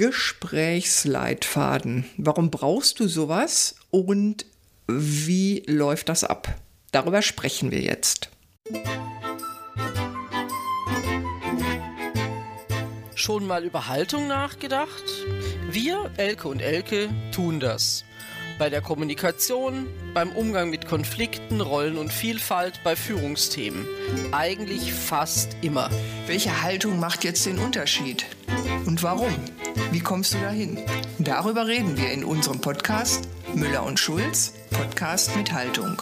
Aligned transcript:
Gesprächsleitfaden. 0.00 2.06
Warum 2.16 2.50
brauchst 2.50 2.98
du 3.00 3.06
sowas 3.06 3.74
und 3.90 4.46
wie 4.88 5.62
läuft 5.66 6.08
das 6.08 6.24
ab? 6.24 6.56
Darüber 6.90 7.20
sprechen 7.20 7.70
wir 7.70 7.82
jetzt. 7.82 8.30
Schon 13.14 13.46
mal 13.46 13.62
über 13.62 13.88
Haltung 13.88 14.26
nachgedacht? 14.26 15.04
Wir, 15.70 16.10
Elke 16.16 16.48
und 16.48 16.62
Elke, 16.62 17.10
tun 17.30 17.60
das. 17.60 18.06
Bei 18.58 18.70
der 18.70 18.80
Kommunikation, 18.80 19.86
beim 20.14 20.32
Umgang 20.32 20.70
mit 20.70 20.86
Konflikten, 20.86 21.60
Rollen 21.60 21.98
und 21.98 22.10
Vielfalt, 22.10 22.80
bei 22.84 22.96
Führungsthemen. 22.96 23.86
Eigentlich 24.32 24.94
fast 24.94 25.58
immer. 25.60 25.90
Welche 26.26 26.62
Haltung 26.62 26.98
macht 26.98 27.22
jetzt 27.22 27.44
den 27.44 27.58
Unterschied? 27.58 28.24
Und 28.86 29.02
warum? 29.02 29.34
Wie 29.92 30.00
kommst 30.00 30.34
du 30.34 30.38
dahin? 30.38 30.78
Darüber 31.18 31.66
reden 31.66 31.96
wir 31.96 32.10
in 32.12 32.24
unserem 32.24 32.60
Podcast 32.60 33.28
Müller 33.54 33.84
und 33.84 33.98
Schulz, 33.98 34.54
Podcast 34.70 35.36
mit 35.36 35.52
Haltung. 35.52 36.00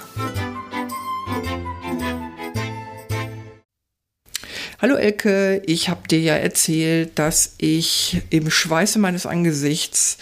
Hallo 4.80 4.94
Elke, 4.94 5.60
ich 5.66 5.88
habe 5.88 6.06
dir 6.06 6.20
ja 6.20 6.34
erzählt, 6.34 7.18
dass 7.18 7.54
ich 7.58 8.22
im 8.30 8.50
Schweiße 8.50 8.98
meines 8.98 9.26
Angesichts 9.26 10.18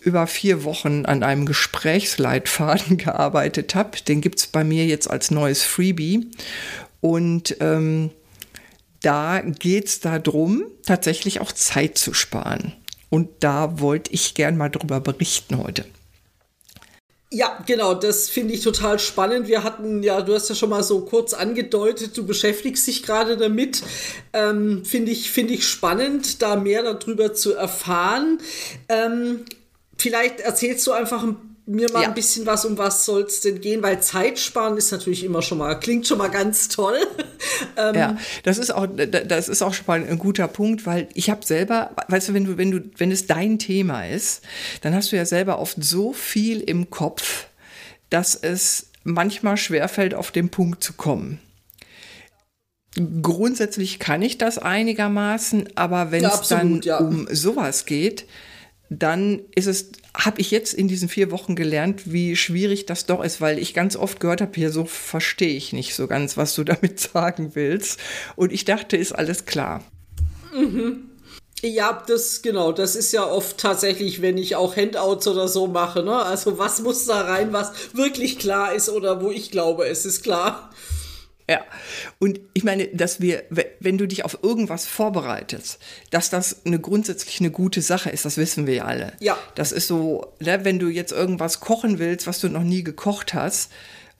über 0.00 0.26
vier 0.26 0.64
Wochen 0.64 1.06
an 1.06 1.22
einem 1.22 1.46
Gesprächsleitfaden 1.46 2.96
gearbeitet 2.96 3.74
habe. 3.74 3.98
Den 4.06 4.20
gibt 4.20 4.40
es 4.40 4.46
bei 4.46 4.64
mir 4.64 4.86
jetzt 4.86 5.08
als 5.08 5.30
neues 5.30 5.62
Freebie. 5.62 6.30
Und 7.00 7.56
ähm, 7.60 8.10
da 9.02 9.40
geht 9.40 9.86
es 9.86 10.00
darum, 10.00 10.64
tatsächlich 10.86 11.40
auch 11.40 11.52
Zeit 11.52 11.98
zu 11.98 12.14
sparen. 12.14 12.72
Und 13.10 13.28
da 13.40 13.80
wollte 13.80 14.12
ich 14.12 14.34
gern 14.34 14.56
mal 14.56 14.70
drüber 14.70 15.00
berichten 15.00 15.58
heute. 15.58 15.84
Ja, 17.34 17.62
genau, 17.66 17.94
das 17.94 18.28
finde 18.28 18.52
ich 18.52 18.60
total 18.60 18.98
spannend. 18.98 19.48
Wir 19.48 19.64
hatten 19.64 20.02
ja, 20.02 20.20
du 20.20 20.34
hast 20.34 20.50
ja 20.50 20.54
schon 20.54 20.68
mal 20.68 20.82
so 20.82 21.00
kurz 21.00 21.32
angedeutet, 21.32 22.14
du 22.16 22.26
beschäftigst 22.26 22.86
dich 22.86 23.02
gerade 23.02 23.38
damit. 23.38 23.82
Ähm, 24.34 24.84
finde 24.84 25.12
ich, 25.12 25.30
finde 25.30 25.54
ich 25.54 25.66
spannend, 25.66 26.42
da 26.42 26.56
mehr 26.56 26.82
darüber 26.82 27.32
zu 27.32 27.54
erfahren. 27.54 28.38
Ähm, 28.90 29.46
vielleicht 29.96 30.40
erzählst 30.40 30.86
du 30.86 30.92
einfach 30.92 31.22
ein 31.22 31.51
mir 31.66 31.90
mal 31.92 32.02
ja. 32.02 32.08
ein 32.08 32.14
bisschen 32.14 32.44
was, 32.44 32.64
um 32.64 32.76
was 32.76 33.04
soll 33.04 33.22
es 33.22 33.40
denn 33.40 33.60
gehen, 33.60 33.82
weil 33.82 34.02
Zeit 34.02 34.38
sparen 34.38 34.76
ist 34.76 34.90
natürlich 34.90 35.24
immer 35.24 35.42
schon 35.42 35.58
mal, 35.58 35.74
klingt 35.78 36.06
schon 36.06 36.18
mal 36.18 36.30
ganz 36.30 36.68
toll. 36.68 36.98
ähm, 37.76 37.94
ja, 37.94 38.18
das 38.42 38.58
ist 38.58 38.74
auch, 38.74 38.86
das 38.86 39.48
ist 39.48 39.62
auch 39.62 39.72
schon 39.72 39.86
mal 39.86 40.04
ein 40.04 40.18
guter 40.18 40.48
Punkt, 40.48 40.86
weil 40.86 41.08
ich 41.14 41.30
habe 41.30 41.44
selber, 41.44 41.92
weißt 42.08 42.30
du, 42.30 42.34
wenn 42.34 42.44
du, 42.44 42.58
wenn 42.58 42.70
du, 42.70 42.90
wenn 42.96 43.12
es 43.12 43.26
dein 43.26 43.58
Thema 43.58 44.06
ist, 44.06 44.42
dann 44.80 44.94
hast 44.94 45.12
du 45.12 45.16
ja 45.16 45.24
selber 45.24 45.60
oft 45.60 45.82
so 45.82 46.12
viel 46.12 46.60
im 46.60 46.90
Kopf, 46.90 47.46
dass 48.10 48.34
es 48.34 48.88
manchmal 49.04 49.56
schwerfällt, 49.56 50.14
auf 50.14 50.30
den 50.30 50.48
Punkt 50.48 50.82
zu 50.82 50.94
kommen. 50.94 51.38
Grundsätzlich 53.22 53.98
kann 53.98 54.20
ich 54.20 54.36
das 54.36 54.58
einigermaßen, 54.58 55.76
aber 55.76 56.10
wenn 56.10 56.24
es 56.24 56.50
ja, 56.50 56.56
dann 56.58 56.80
ja. 56.82 56.98
um 56.98 57.26
sowas 57.30 57.86
geht, 57.86 58.26
dann 58.90 59.40
ist 59.54 59.66
es, 59.66 59.92
habe 60.14 60.40
ich 60.40 60.50
jetzt 60.50 60.74
in 60.74 60.88
diesen 60.88 61.08
vier 61.08 61.30
Wochen 61.30 61.56
gelernt, 61.56 62.12
wie 62.12 62.36
schwierig 62.36 62.86
das 62.86 63.06
doch 63.06 63.24
ist, 63.24 63.40
weil 63.40 63.58
ich 63.58 63.74
ganz 63.74 63.96
oft 63.96 64.20
gehört 64.20 64.40
habe, 64.40 64.52
hier 64.54 64.70
so 64.70 64.84
verstehe 64.84 65.56
ich 65.56 65.72
nicht 65.72 65.94
so 65.94 66.06
ganz, 66.06 66.36
was 66.36 66.54
du 66.54 66.64
damit 66.64 67.00
sagen 67.00 67.54
willst. 67.54 67.98
Und 68.36 68.52
ich 68.52 68.64
dachte, 68.64 68.96
ist 68.96 69.12
alles 69.12 69.46
klar. 69.46 69.82
Mhm. 70.54 71.08
Ja, 71.64 72.02
das 72.08 72.42
genau, 72.42 72.72
das 72.72 72.96
ist 72.96 73.12
ja 73.12 73.24
oft 73.24 73.56
tatsächlich, 73.56 74.20
wenn 74.20 74.36
ich 74.36 74.56
auch 74.56 74.76
Handouts 74.76 75.28
oder 75.28 75.46
so 75.46 75.68
mache, 75.68 76.02
ne? 76.02 76.16
Also 76.16 76.58
was 76.58 76.82
muss 76.82 77.06
da 77.06 77.20
rein, 77.20 77.52
was 77.52 77.94
wirklich 77.94 78.40
klar 78.40 78.74
ist 78.74 78.88
oder 78.88 79.22
wo 79.22 79.30
ich 79.30 79.52
glaube, 79.52 79.86
es 79.86 80.04
ist 80.04 80.24
klar. 80.24 80.70
Ja, 81.52 81.66
und 82.18 82.40
ich 82.54 82.64
meine, 82.64 82.88
dass 82.88 83.20
wir, 83.20 83.42
wenn 83.78 83.98
du 83.98 84.08
dich 84.08 84.24
auf 84.24 84.38
irgendwas 84.42 84.86
vorbereitest, 84.86 85.78
dass 86.10 86.30
das 86.30 86.64
eine 86.64 86.78
grundsätzlich 86.80 87.40
eine 87.40 87.50
gute 87.50 87.82
Sache 87.82 88.08
ist, 88.08 88.24
das 88.24 88.38
wissen 88.38 88.66
wir 88.66 88.74
ja 88.74 88.84
alle. 88.86 89.12
Ja. 89.20 89.36
Das 89.54 89.70
ist 89.70 89.86
so, 89.86 90.32
ne, 90.40 90.64
wenn 90.64 90.78
du 90.78 90.88
jetzt 90.88 91.12
irgendwas 91.12 91.60
kochen 91.60 91.98
willst, 91.98 92.26
was 92.26 92.40
du 92.40 92.48
noch 92.48 92.62
nie 92.62 92.82
gekocht 92.82 93.34
hast, 93.34 93.70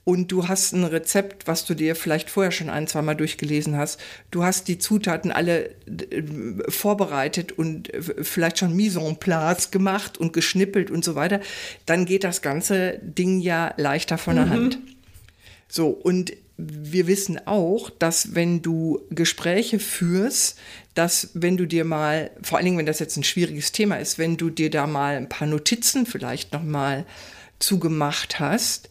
und 0.05 0.31
du 0.33 0.47
hast 0.49 0.73
ein 0.73 0.83
Rezept, 0.83 1.47
was 1.47 1.65
du 1.65 1.75
dir 1.75 1.95
vielleicht 1.95 2.29
vorher 2.29 2.51
schon 2.51 2.69
ein, 2.69 2.87
zweimal 2.87 3.15
durchgelesen 3.15 3.77
hast. 3.77 4.01
Du 4.31 4.43
hast 4.43 4.67
die 4.67 4.77
Zutaten 4.77 5.31
alle 5.31 5.69
äh, 5.87 6.23
vorbereitet 6.67 7.53
und 7.53 7.89
vielleicht 8.21 8.59
schon 8.59 8.75
mise 8.75 8.99
en 8.99 9.15
place 9.15 9.71
gemacht 9.71 10.17
und 10.17 10.33
geschnippelt 10.33 10.91
und 10.91 11.05
so 11.05 11.15
weiter. 11.15 11.39
Dann 11.85 12.05
geht 12.05 12.25
das 12.25 12.41
ganze 12.41 12.99
Ding 13.01 13.39
ja 13.39 13.73
leichter 13.77 14.17
von 14.17 14.35
der 14.35 14.47
mhm. 14.47 14.49
Hand. 14.49 14.79
So, 15.69 15.87
und 15.87 16.33
wir 16.57 17.07
wissen 17.07 17.47
auch, 17.47 17.89
dass 17.89 18.35
wenn 18.35 18.61
du 18.61 19.01
Gespräche 19.09 19.79
führst, 19.79 20.57
dass 20.93 21.31
wenn 21.33 21.57
du 21.57 21.65
dir 21.65 21.83
mal, 21.83 22.31
vor 22.41 22.57
allen 22.57 22.65
Dingen, 22.65 22.77
wenn 22.77 22.85
das 22.85 22.99
jetzt 22.99 23.17
ein 23.17 23.23
schwieriges 23.23 23.71
Thema 23.71 23.95
ist, 23.97 24.19
wenn 24.19 24.37
du 24.37 24.49
dir 24.49 24.69
da 24.69 24.85
mal 24.85 25.15
ein 25.15 25.29
paar 25.29 25.47
Notizen 25.47 26.05
vielleicht 26.05 26.53
noch 26.53 26.63
mal 26.63 27.05
zugemacht 27.59 28.39
hast, 28.39 28.89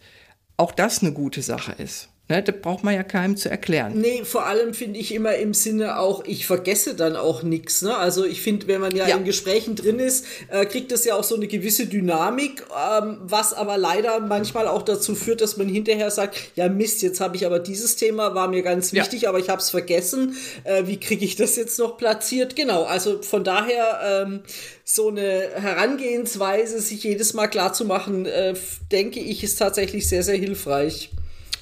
auch 0.57 0.73
das 0.73 1.01
eine 1.01 1.13
gute 1.13 1.43
Sache 1.43 1.73
ist. 1.73 2.09
Ne, 2.33 2.43
das 2.43 2.55
braucht 2.63 2.83
man 2.83 2.95
ja 2.95 3.03
keinem 3.03 3.37
zu 3.37 3.51
erklären. 3.51 3.93
Nee, 3.95 4.25
vor 4.25 4.47
allem 4.47 4.73
finde 4.73 4.99
ich 4.99 5.15
immer 5.15 5.35
im 5.35 5.53
Sinne 5.53 5.99
auch, 5.99 6.25
ich 6.25 6.47
vergesse 6.47 6.95
dann 6.95 7.15
auch 7.15 7.43
nichts. 7.43 7.83
Ne? 7.83 7.95
Also 7.95 8.25
ich 8.25 8.41
finde, 8.41 8.69
wenn 8.69 8.81
man 8.81 8.97
ja, 8.97 9.07
ja, 9.07 9.19
in 9.19 9.25
Gesprächen 9.25 9.77
drin 9.77 9.99
ist, 9.99 10.25
äh, 10.49 10.65
kriegt 10.65 10.93
das 10.93 11.05
ja 11.05 11.15
auch 11.15 11.25
so 11.25 11.35
eine 11.35 11.47
gewisse 11.47 11.85
Dynamik, 11.85 12.65
ähm, 12.71 13.19
was 13.21 13.53
aber 13.53 13.77
leider 13.77 14.19
manchmal 14.21 14.67
auch 14.67 14.81
dazu 14.81 15.15
führt, 15.15 15.43
dass 15.43 15.59
man 15.59 15.69
hinterher 15.69 16.11
sagt, 16.11 16.39
ja 16.57 16.71
Mist, 16.71 17.03
jetzt 17.03 17.21
habe 17.21 17.37
ich 17.37 17.45
aber 17.45 17.59
dieses 17.59 17.97
Thema, 17.97 18.35
war 18.35 18.49
mir 18.49 18.63
ganz 18.63 18.95
wichtig, 18.95 19.23
ja. 19.23 19.29
aber 19.29 19.39
ich 19.39 19.51
habe 19.51 19.61
es 19.61 19.69
vergessen. 19.69 20.35
Äh, 20.65 20.87
wie 20.87 20.99
kriege 20.99 21.27
ich 21.27 21.37
das 21.37 21.57
jetzt 21.57 21.79
noch 21.79 21.99
platziert? 21.99 22.57
Genau, 22.57 22.85
also 22.85 23.21
von 23.21 23.45
daher 23.45 24.25
ähm, 24.25 24.41
so 24.85 25.09
eine 25.09 25.51
Herangehensweise, 25.55 26.81
sich 26.81 27.05
jedes 27.05 27.35
Mal 27.35 27.49
klar 27.49 27.75
zu 27.75 27.85
machen, 27.85 28.25
äh, 28.25 28.55
denke 28.91 29.21
ich, 29.21 29.45
ist 29.45 29.57
tatsächlich 29.57 30.09
sehr, 30.09 30.23
sehr 30.23 30.37
hilfreich. 30.37 31.11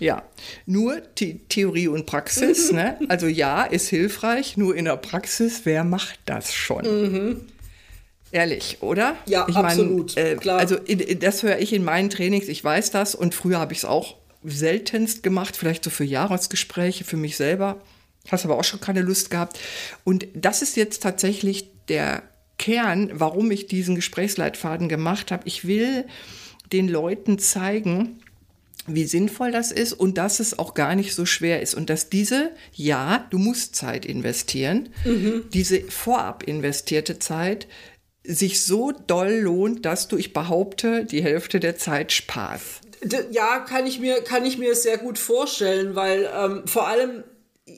Ja, 0.01 0.23
nur 0.67 1.03
The 1.19 1.41
Theorie 1.49 1.89
und 1.89 2.07
Praxis. 2.07 2.73
ne? 2.73 2.99
Also 3.09 3.27
ja, 3.27 3.65
ist 3.65 3.89
hilfreich, 3.89 4.57
nur 4.57 4.75
in 4.75 4.87
der 4.87 4.97
Praxis, 4.97 5.61
wer 5.65 5.85
macht 5.85 6.19
das 6.25 6.53
schon? 6.53 6.85
Mhm. 6.85 7.41
Ehrlich, 8.33 8.79
oder? 8.81 9.17
Ja, 9.27 9.47
ich 9.49 9.57
absolut. 9.57 10.17
Mein, 10.17 10.27
äh, 10.27 10.37
klar. 10.37 10.59
Also 10.59 10.77
in, 10.77 11.19
das 11.19 11.43
höre 11.43 11.59
ich 11.59 11.73
in 11.73 11.85
meinen 11.85 12.11
Trainings, 12.11 12.49
ich 12.49 12.63
weiß 12.63 12.91
das 12.91 13.15
und 13.15 13.35
früher 13.35 13.59
habe 13.59 13.73
ich 13.73 13.81
es 13.81 13.85
auch 13.85 14.17
seltenst 14.43 15.23
gemacht, 15.23 15.57
vielleicht 15.57 15.85
so 15.85 15.91
für 15.91 16.05
Jahresgespräche 16.05 17.05
für 17.05 17.17
mich 17.17 17.37
selber. 17.37 17.81
Hast 18.31 18.45
aber 18.45 18.59
auch 18.59 18.65
schon 18.65 18.81
keine 18.81 19.03
Lust 19.03 19.31
gehabt. 19.31 19.59
Und 20.05 20.27
das 20.35 20.63
ist 20.63 20.77
jetzt 20.77 21.03
tatsächlich 21.03 21.71
der 21.89 22.23
Kern, 22.59 23.11
warum 23.15 23.51
ich 23.51 23.67
diesen 23.67 23.95
Gesprächsleitfaden 23.97 24.89
gemacht 24.89 25.33
habe. 25.33 25.43
Ich 25.47 25.67
will 25.67 26.05
den 26.73 26.89
Leuten 26.89 27.39
zeigen, 27.39 28.21
wie 28.87 29.05
sinnvoll 29.05 29.53
das 29.53 29.73
ist 29.73 29.93
und 29.93 30.19
dass 30.19 30.41
es 30.41 30.59
auch 30.59 30.75
gar 30.75 30.95
nicht 30.95 31.15
so 31.15 31.27
schwer 31.27 31.61
ist 31.63 31.75
und 31.75 31.91
dass 31.91 32.09
diese, 32.09 32.51
ja, 32.73 33.27
du 33.31 33.39
musst 33.39 33.77
Zeit 33.77 34.07
investieren, 34.07 34.89
mhm. 35.05 35.45
diese 35.53 35.83
vorab 35.83 36.43
investierte 36.45 37.19
Zeit 37.19 37.67
sich 38.25 38.63
so 38.65 38.93
doll 38.93 39.41
lohnt, 39.41 39.87
dass 39.87 40.09
du, 40.09 40.17
ich 40.17 40.33
behaupte, 40.33 41.05
die 41.05 41.23
Hälfte 41.23 41.59
der 41.59 41.77
Zeit 41.77 42.13
sparst. 42.13 42.83
Ja, 43.31 43.61
kann 43.61 43.87
ich 43.87 43.99
mir, 43.99 44.23
kann 44.23 44.45
ich 44.45 44.59
mir 44.59 44.75
sehr 44.75 44.99
gut 44.99 45.19
vorstellen, 45.19 45.95
weil 45.95 46.29
ähm, 46.37 46.67
vor 46.67 46.87
allem 46.87 47.25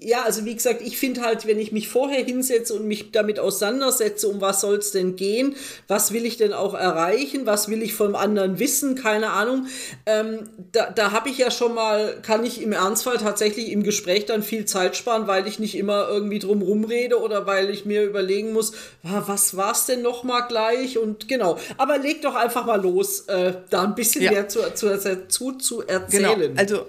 ja, 0.00 0.22
also 0.22 0.44
wie 0.44 0.54
gesagt, 0.54 0.82
ich 0.82 0.98
finde 0.98 1.22
halt, 1.22 1.46
wenn 1.46 1.58
ich 1.58 1.72
mich 1.72 1.88
vorher 1.88 2.24
hinsetze 2.24 2.74
und 2.74 2.86
mich 2.86 3.12
damit 3.12 3.38
auseinandersetze, 3.38 4.28
um 4.28 4.40
was 4.40 4.60
soll 4.60 4.76
es 4.76 4.90
denn 4.90 5.16
gehen, 5.16 5.56
was 5.88 6.12
will 6.12 6.24
ich 6.24 6.36
denn 6.36 6.52
auch 6.52 6.74
erreichen, 6.74 7.46
was 7.46 7.68
will 7.68 7.82
ich 7.82 7.94
vom 7.94 8.14
anderen 8.14 8.58
wissen, 8.58 8.94
keine 8.94 9.30
Ahnung, 9.30 9.66
ähm, 10.06 10.50
da, 10.72 10.90
da 10.90 11.12
habe 11.12 11.28
ich 11.28 11.38
ja 11.38 11.50
schon 11.50 11.74
mal, 11.74 12.16
kann 12.22 12.44
ich 12.44 12.62
im 12.62 12.72
Ernstfall 12.72 13.18
tatsächlich 13.18 13.70
im 13.70 13.82
Gespräch 13.82 14.26
dann 14.26 14.42
viel 14.42 14.64
Zeit 14.64 14.96
sparen, 14.96 15.26
weil 15.26 15.46
ich 15.46 15.58
nicht 15.58 15.76
immer 15.76 16.08
irgendwie 16.08 16.38
drum 16.38 16.62
rumrede 16.62 17.20
oder 17.20 17.46
weil 17.46 17.70
ich 17.70 17.84
mir 17.84 18.04
überlegen 18.04 18.52
muss, 18.52 18.72
was 19.02 19.56
war 19.56 19.72
es 19.72 19.86
denn 19.86 20.02
noch 20.02 20.24
mal 20.24 20.42
gleich 20.42 20.98
und 20.98 21.28
genau. 21.28 21.58
Aber 21.76 21.98
leg 21.98 22.22
doch 22.22 22.34
einfach 22.34 22.66
mal 22.66 22.80
los, 22.80 23.20
äh, 23.22 23.54
da 23.70 23.82
ein 23.82 23.94
bisschen 23.94 24.22
ja. 24.22 24.32
mehr 24.32 24.48
zu, 24.48 24.60
zu, 24.74 25.28
zu, 25.28 25.52
zu 25.52 25.82
erzählen. 25.86 26.40
Genau. 26.40 26.60
Also 26.60 26.86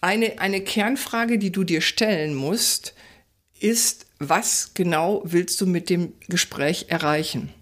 eine, 0.00 0.38
eine 0.38 0.60
Kernfrage, 0.60 1.38
die 1.38 1.52
du 1.52 1.64
dir 1.64 1.80
stellen 1.80 2.34
musst, 2.34 2.94
ist, 3.60 4.06
was 4.18 4.72
genau 4.74 5.22
willst 5.24 5.60
du 5.60 5.66
mit 5.66 5.90
dem 5.90 6.12
Gespräch 6.28 6.86
erreichen? 6.88 7.52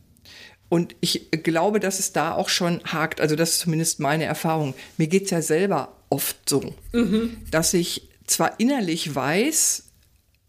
Und 0.68 0.96
ich 1.00 1.30
glaube, 1.30 1.80
dass 1.80 1.98
es 1.98 2.12
da 2.12 2.34
auch 2.34 2.48
schon 2.48 2.82
hakt. 2.84 3.20
Also 3.20 3.36
das 3.36 3.52
ist 3.52 3.58
zumindest 3.60 4.00
meine 4.00 4.24
Erfahrung. 4.24 4.74
Mir 4.96 5.06
geht 5.06 5.24
es 5.24 5.30
ja 5.30 5.40
selber 5.40 5.96
oft 6.08 6.36
so, 6.48 6.74
mhm. 6.92 7.36
dass 7.50 7.72
ich 7.74 8.08
zwar 8.26 8.58
innerlich 8.58 9.14
weiß, 9.14 9.84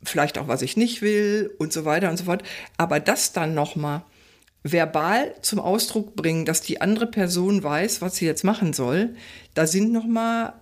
vielleicht 0.04 0.38
auch, 0.38 0.48
was 0.48 0.62
ich 0.62 0.78
nicht 0.78 1.02
will 1.02 1.52
und 1.60 1.74
so 1.74 1.86
weiter 1.86 2.10
und 2.10 2.18
so 2.18 2.26
fort, 2.26 2.44
aber 2.78 3.00
das 3.00 3.34
dann 3.34 3.54
nochmal 3.54 4.04
verbal 4.64 5.36
zum 5.42 5.60
Ausdruck 5.60 6.16
bringen, 6.16 6.46
dass 6.46 6.62
die 6.62 6.82
andere 6.82 7.08
Person 7.08 7.64
weiß, 7.64 8.02
was 8.02 8.16
sie 8.18 8.26
jetzt 8.26 8.44
machen 8.44 8.74
soll, 8.74 9.16
da 9.54 9.68
sind 9.68 9.92
noch 9.92 10.06
mal 10.06 10.54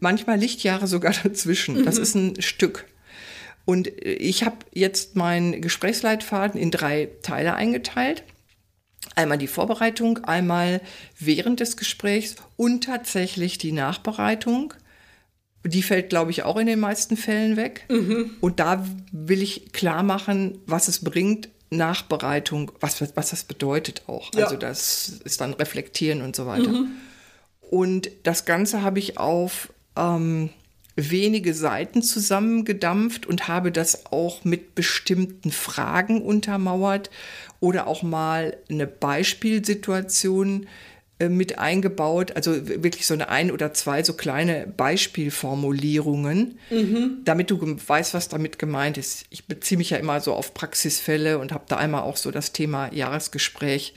manchmal 0.00 0.38
Lichtjahre 0.38 0.86
sogar 0.86 1.14
dazwischen. 1.22 1.84
Das 1.84 1.96
mhm. 1.96 2.02
ist 2.02 2.14
ein 2.14 2.42
Stück. 2.42 2.84
Und 3.64 3.88
ich 4.00 4.44
habe 4.44 4.58
jetzt 4.72 5.16
meinen 5.16 5.60
Gesprächsleitfaden 5.60 6.60
in 6.60 6.70
drei 6.70 7.10
Teile 7.22 7.54
eingeteilt. 7.54 8.22
Einmal 9.16 9.38
die 9.38 9.48
Vorbereitung, 9.48 10.24
einmal 10.24 10.80
während 11.18 11.60
des 11.60 11.76
Gesprächs 11.76 12.36
und 12.56 12.84
tatsächlich 12.84 13.58
die 13.58 13.72
Nachbereitung. 13.72 14.72
Die 15.64 15.82
fällt, 15.82 16.10
glaube 16.10 16.30
ich, 16.30 16.44
auch 16.44 16.56
in 16.58 16.66
den 16.66 16.78
meisten 16.78 17.16
Fällen 17.16 17.56
weg. 17.56 17.86
Mhm. 17.88 18.36
Und 18.40 18.60
da 18.60 18.86
will 19.10 19.42
ich 19.42 19.72
klar 19.72 20.04
machen, 20.04 20.58
was 20.66 20.86
es 20.86 21.02
bringt, 21.02 21.48
Nachbereitung, 21.70 22.70
was, 22.80 23.00
was 23.16 23.30
das 23.30 23.42
bedeutet 23.42 24.02
auch. 24.06 24.32
Ja. 24.34 24.44
Also 24.44 24.56
das 24.56 25.08
ist 25.24 25.40
dann 25.40 25.54
Reflektieren 25.54 26.22
und 26.22 26.36
so 26.36 26.46
weiter. 26.46 26.70
Mhm. 26.70 26.92
Und 27.60 28.10
das 28.22 28.44
Ganze 28.44 28.82
habe 28.82 29.00
ich 29.00 29.18
auf 29.18 29.72
ähm, 29.96 30.50
wenige 30.96 31.52
Seiten 31.52 32.02
zusammengedampft 32.02 33.26
und 33.26 33.48
habe 33.48 33.70
das 33.70 34.06
auch 34.06 34.44
mit 34.44 34.74
bestimmten 34.74 35.52
Fragen 35.52 36.22
untermauert 36.22 37.10
oder 37.60 37.86
auch 37.86 38.02
mal 38.02 38.56
eine 38.70 38.86
Beispielsituation 38.86 40.66
äh, 41.18 41.28
mit 41.28 41.58
eingebaut, 41.58 42.32
also 42.34 42.66
wirklich 42.68 43.06
so 43.06 43.14
eine 43.14 43.28
ein 43.28 43.50
oder 43.50 43.74
zwei 43.74 44.02
so 44.02 44.14
kleine 44.14 44.66
Beispielformulierungen, 44.66 46.58
mhm. 46.70 47.18
damit 47.24 47.50
du 47.50 47.60
weißt, 47.60 48.14
was 48.14 48.28
damit 48.28 48.58
gemeint 48.58 48.96
ist. 48.96 49.26
Ich 49.30 49.46
beziehe 49.46 49.78
mich 49.78 49.90
ja 49.90 49.98
immer 49.98 50.20
so 50.20 50.32
auf 50.32 50.54
Praxisfälle 50.54 51.38
und 51.38 51.52
habe 51.52 51.64
da 51.68 51.76
einmal 51.76 52.02
auch 52.02 52.16
so 52.16 52.30
das 52.30 52.52
Thema 52.52 52.92
Jahresgespräch 52.92 53.94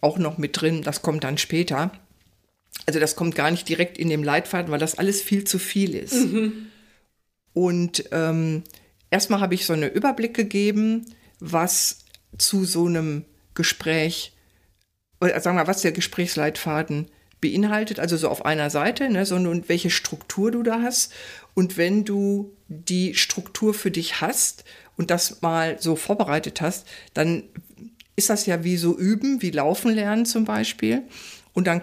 auch 0.00 0.18
noch 0.18 0.38
mit 0.38 0.60
drin. 0.60 0.82
Das 0.82 1.02
kommt 1.02 1.24
dann 1.24 1.38
später. 1.38 1.90
Also 2.86 3.00
das 3.00 3.16
kommt 3.16 3.34
gar 3.34 3.50
nicht 3.50 3.68
direkt 3.68 3.98
in 3.98 4.08
dem 4.08 4.22
Leitfaden, 4.22 4.70
weil 4.70 4.78
das 4.78 4.96
alles 4.96 5.22
viel 5.22 5.44
zu 5.44 5.58
viel 5.58 5.94
ist. 5.94 6.14
Mhm. 6.14 6.66
Und 7.52 8.04
ähm, 8.12 8.62
erstmal 9.10 9.40
habe 9.40 9.54
ich 9.54 9.66
so 9.66 9.72
einen 9.72 9.90
Überblick 9.90 10.34
gegeben, 10.34 11.06
was 11.40 12.04
zu 12.36 12.64
so 12.64 12.86
einem 12.86 13.24
Gespräch, 13.54 14.32
oder 15.20 15.38
sagen 15.40 15.56
wir, 15.56 15.66
was 15.66 15.82
der 15.82 15.92
Gesprächsleitfaden 15.92 17.08
beinhaltet, 17.40 18.00
also 18.00 18.16
so 18.16 18.28
auf 18.28 18.44
einer 18.44 18.70
Seite, 18.70 19.08
ne, 19.10 19.24
sondern 19.26 19.68
welche 19.68 19.90
Struktur 19.90 20.50
du 20.50 20.62
da 20.62 20.82
hast. 20.82 21.12
Und 21.54 21.76
wenn 21.76 22.04
du 22.04 22.56
die 22.68 23.14
Struktur 23.14 23.74
für 23.74 23.90
dich 23.90 24.20
hast 24.20 24.64
und 24.96 25.10
das 25.10 25.42
mal 25.42 25.80
so 25.80 25.96
vorbereitet 25.96 26.60
hast, 26.60 26.86
dann 27.14 27.44
ist 28.16 28.30
das 28.30 28.46
ja 28.46 28.64
wie 28.64 28.76
so 28.76 28.96
üben, 28.96 29.42
wie 29.42 29.50
laufen 29.50 29.92
lernen 29.92 30.26
zum 30.26 30.44
Beispiel. 30.44 31.02
Und 31.52 31.66
dann 31.66 31.82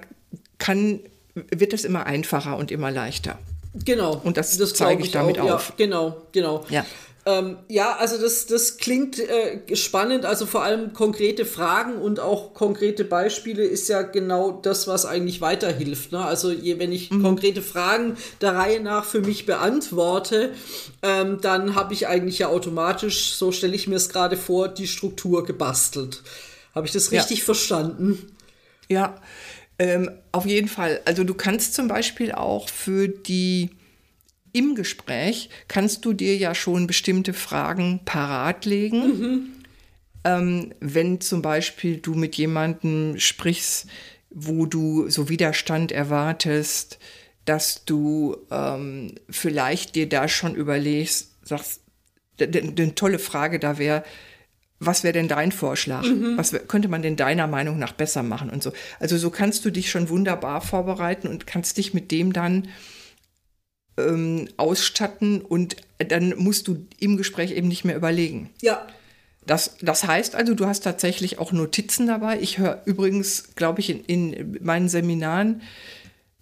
kann, 0.65 1.00
wird 1.35 1.73
es 1.73 1.85
immer 1.85 2.06
einfacher 2.07 2.57
und 2.57 2.71
immer 2.71 2.89
leichter. 2.89 3.38
Genau. 3.85 4.19
Und 4.23 4.38
das, 4.38 4.57
das 4.57 4.73
zeige 4.73 5.01
ich, 5.01 5.07
ich 5.07 5.13
damit 5.13 5.39
auch, 5.39 5.51
auf. 5.51 5.69
Ja, 5.69 5.75
genau, 5.77 6.21
genau. 6.31 6.65
Ja. 6.69 6.85
Ähm, 7.27 7.57
ja, 7.67 7.97
also 7.97 8.19
das, 8.19 8.45
das 8.47 8.77
klingt 8.77 9.19
äh, 9.19 9.75
spannend. 9.75 10.25
Also 10.25 10.45
vor 10.45 10.63
allem 10.63 10.94
konkrete 10.94 11.45
Fragen 11.45 11.97
und 11.97 12.19
auch 12.19 12.53
konkrete 12.53 13.03
Beispiele 13.03 13.63
ist 13.63 13.89
ja 13.89 14.01
genau 14.01 14.51
das, 14.51 14.88
was 14.88 15.06
eigentlich 15.06 15.41
weiterhilft. 15.41 16.12
Ne? 16.12 16.23
Also 16.23 16.51
je, 16.51 16.79
wenn 16.79 16.91
ich 16.91 17.11
mhm. 17.11 17.21
konkrete 17.21 17.61
Fragen 17.61 18.15
der 18.41 18.56
Reihe 18.56 18.79
nach 18.79 19.06
für 19.06 19.21
mich 19.21 19.45
beantworte, 19.45 20.51
ähm, 21.03 21.39
dann 21.41 21.75
habe 21.75 21.94
ich 21.94 22.07
eigentlich 22.07 22.39
ja 22.39 22.47
automatisch, 22.47 23.33
so 23.33 23.51
stelle 23.51 23.75
ich 23.75 23.88
mir 23.88 23.95
es 23.95 24.09
gerade 24.09 24.38
vor, 24.38 24.68
die 24.68 24.88
Struktur 24.88 25.45
gebastelt. 25.45 26.23
Habe 26.73 26.88
ich 26.88 26.94
das 26.94 27.11
richtig 27.11 27.39
ja. 27.39 27.45
verstanden? 27.45 28.35
Ja, 28.88 29.19
ähm, 29.80 30.10
auf 30.31 30.45
jeden 30.45 30.68
Fall. 30.68 31.01
Also 31.06 31.24
du 31.24 31.33
kannst 31.33 31.74
zum 31.74 31.88
Beispiel 31.88 32.31
auch 32.31 32.69
für 32.69 33.07
die 33.07 33.69
im 34.54 34.74
Gespräch 34.75 35.50
kannst 35.68 36.06
du 36.06 36.13
dir 36.13 36.38
ja 36.38 36.56
schon 36.56 36.88
bestimmte 36.88 37.33
Fragen 37.33 38.00
parat 38.06 38.66
legen. 38.66 39.00
Mhm. 39.01 39.48
Ähm, 40.24 40.74
wenn 40.80 41.19
zum 41.19 41.42
Beispiel 41.42 41.98
du 41.98 42.16
mit 42.16 42.36
jemandem 42.36 43.19
sprichst, 43.19 43.88
wo 44.30 44.66
du 44.66 45.10
so 45.10 45.27
Widerstand 45.27 45.92
erwartest, 45.92 47.00
dass 47.44 47.86
du 47.86 48.38
ähm, 48.50 49.16
vielleicht 49.30 49.95
dir 49.95 50.07
da 50.07 50.28
schon 50.28 50.56
überlegst, 50.56 51.36
sagst, 51.44 51.81
eine 52.39 52.95
tolle 52.95 53.19
Frage 53.19 53.60
da 53.60 53.78
wäre, 53.78 54.04
was 54.80 55.04
wäre 55.04 55.13
denn 55.13 55.27
dein 55.27 55.51
Vorschlag? 55.51 56.04
Mhm. 56.04 56.38
Was 56.38 56.54
könnte 56.68 56.88
man 56.88 57.01
denn 57.01 57.16
deiner 57.16 57.48
Meinung 57.48 57.80
nach 57.80 57.94
besser 57.94 58.24
machen 58.24 58.50
und 58.50 58.62
so? 58.62 58.74
Also 59.00 59.18
so 59.18 59.30
kannst 59.30 59.63
du 59.66 59.69
dich 59.69 59.89
schon 59.89 60.10
wunderbar 60.10 60.62
vorbereiten 60.62 61.27
und 61.27 61.48
kannst 61.48 61.77
dich 61.77 61.94
mit 61.94 62.12
dem 62.12 62.33
dann 62.33 62.68
ähm, 63.98 64.50
ausstatten 64.57 65.42
und 65.42 65.77
dann 65.98 66.36
musst 66.38 66.68
du 66.68 66.86
im 67.00 67.16
Gespräch 67.18 67.51
eben 67.51 67.68
nicht 67.68 67.86
mehr 67.86 67.95
überlegen. 67.95 68.50
Ja. 68.62 68.86
Das, 69.45 69.77
das 69.81 70.06
heißt 70.06 70.36
also, 70.36 70.56
du 70.56 70.66
hast 70.66 70.81
tatsächlich 70.81 71.39
auch 71.39 71.51
Notizen 71.51 72.07
dabei. 72.07 72.39
Ich 72.42 72.57
höre 72.57 72.81
übrigens, 72.86 73.56
glaube 73.56 73.80
ich, 73.80 73.89
in, 73.89 74.33
in 74.33 74.60
meinen 74.63 74.89
Seminaren 74.89 75.62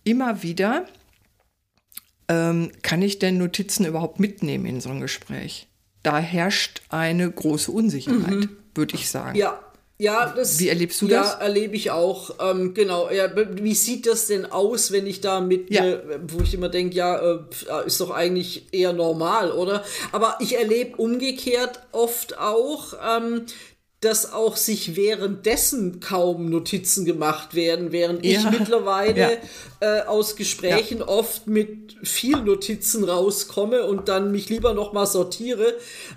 immer 0.04 0.42
wieder, 0.42 0.86
ähm, 2.30 2.72
kann 2.82 3.02
ich 3.02 3.20
denn 3.20 3.38
Notizen 3.38 3.86
überhaupt 3.86 4.20
mitnehmen 4.20 4.66
in 4.66 4.82
so 4.82 4.90
ein 4.90 5.02
Gespräch? 5.02 5.68
Da 6.04 6.18
herrscht 6.20 6.82
eine 6.90 7.30
große 7.30 7.72
Unsicherheit, 7.72 8.36
mhm. 8.36 8.58
würde 8.76 8.96
ich 8.96 9.10
sagen. 9.10 9.38
Ja. 9.38 9.60
Ja, 10.00 10.34
das, 10.36 10.60
wie 10.60 10.70
erlebst 10.70 11.02
du 11.02 11.08
das? 11.08 11.34
Ja, 11.34 11.38
erlebe 11.40 11.76
ich 11.76 11.92
auch. 11.92 12.32
Ähm, 12.42 12.74
genau. 12.74 13.10
Ja, 13.12 13.30
wie 13.52 13.76
sieht 13.76 14.08
das 14.08 14.26
denn 14.26 14.46
aus, 14.46 14.92
wenn 14.92 15.06
ich 15.06 15.22
da 15.22 15.40
mit, 15.40 15.70
ja. 15.70 15.84
ne, 15.84 16.20
wo 16.28 16.42
ich 16.42 16.54
immer 16.54 16.68
denke, 16.68 16.96
ja, 16.96 17.16
äh, 17.16 17.38
ist 17.86 18.02
doch 18.02 18.10
eigentlich 18.10 18.74
eher 18.74 18.92
normal, 18.92 19.52
oder? 19.52 19.84
Aber 20.12 20.38
ich 20.42 20.58
erlebe 20.58 20.98
umgekehrt 20.98 21.80
oft 21.92 22.38
auch, 22.40 22.96
ähm, 23.08 23.46
dass 24.04 24.34
auch 24.34 24.58
sich 24.58 24.96
währenddessen 24.96 26.00
kaum 26.00 26.50
Notizen 26.50 27.06
gemacht 27.06 27.56
werden, 27.56 27.92
während 27.92 28.26
ja. 28.26 28.40
ich 28.40 28.60
mittlerweile 28.60 29.40
ja. 29.82 30.00
äh, 30.00 30.02
aus 30.02 30.36
Gesprächen 30.36 31.00
ja. 31.00 31.08
oft 31.08 31.48
mit 31.48 31.96
viel 32.04 32.38
Notizen 32.38 33.06
rauskomme 33.06 33.86
und 33.86 34.10
dann 34.10 34.32
mich 34.32 34.50
lieber 34.50 34.74
noch 34.74 34.92
mal 34.92 35.06
sortiere. 35.06 35.74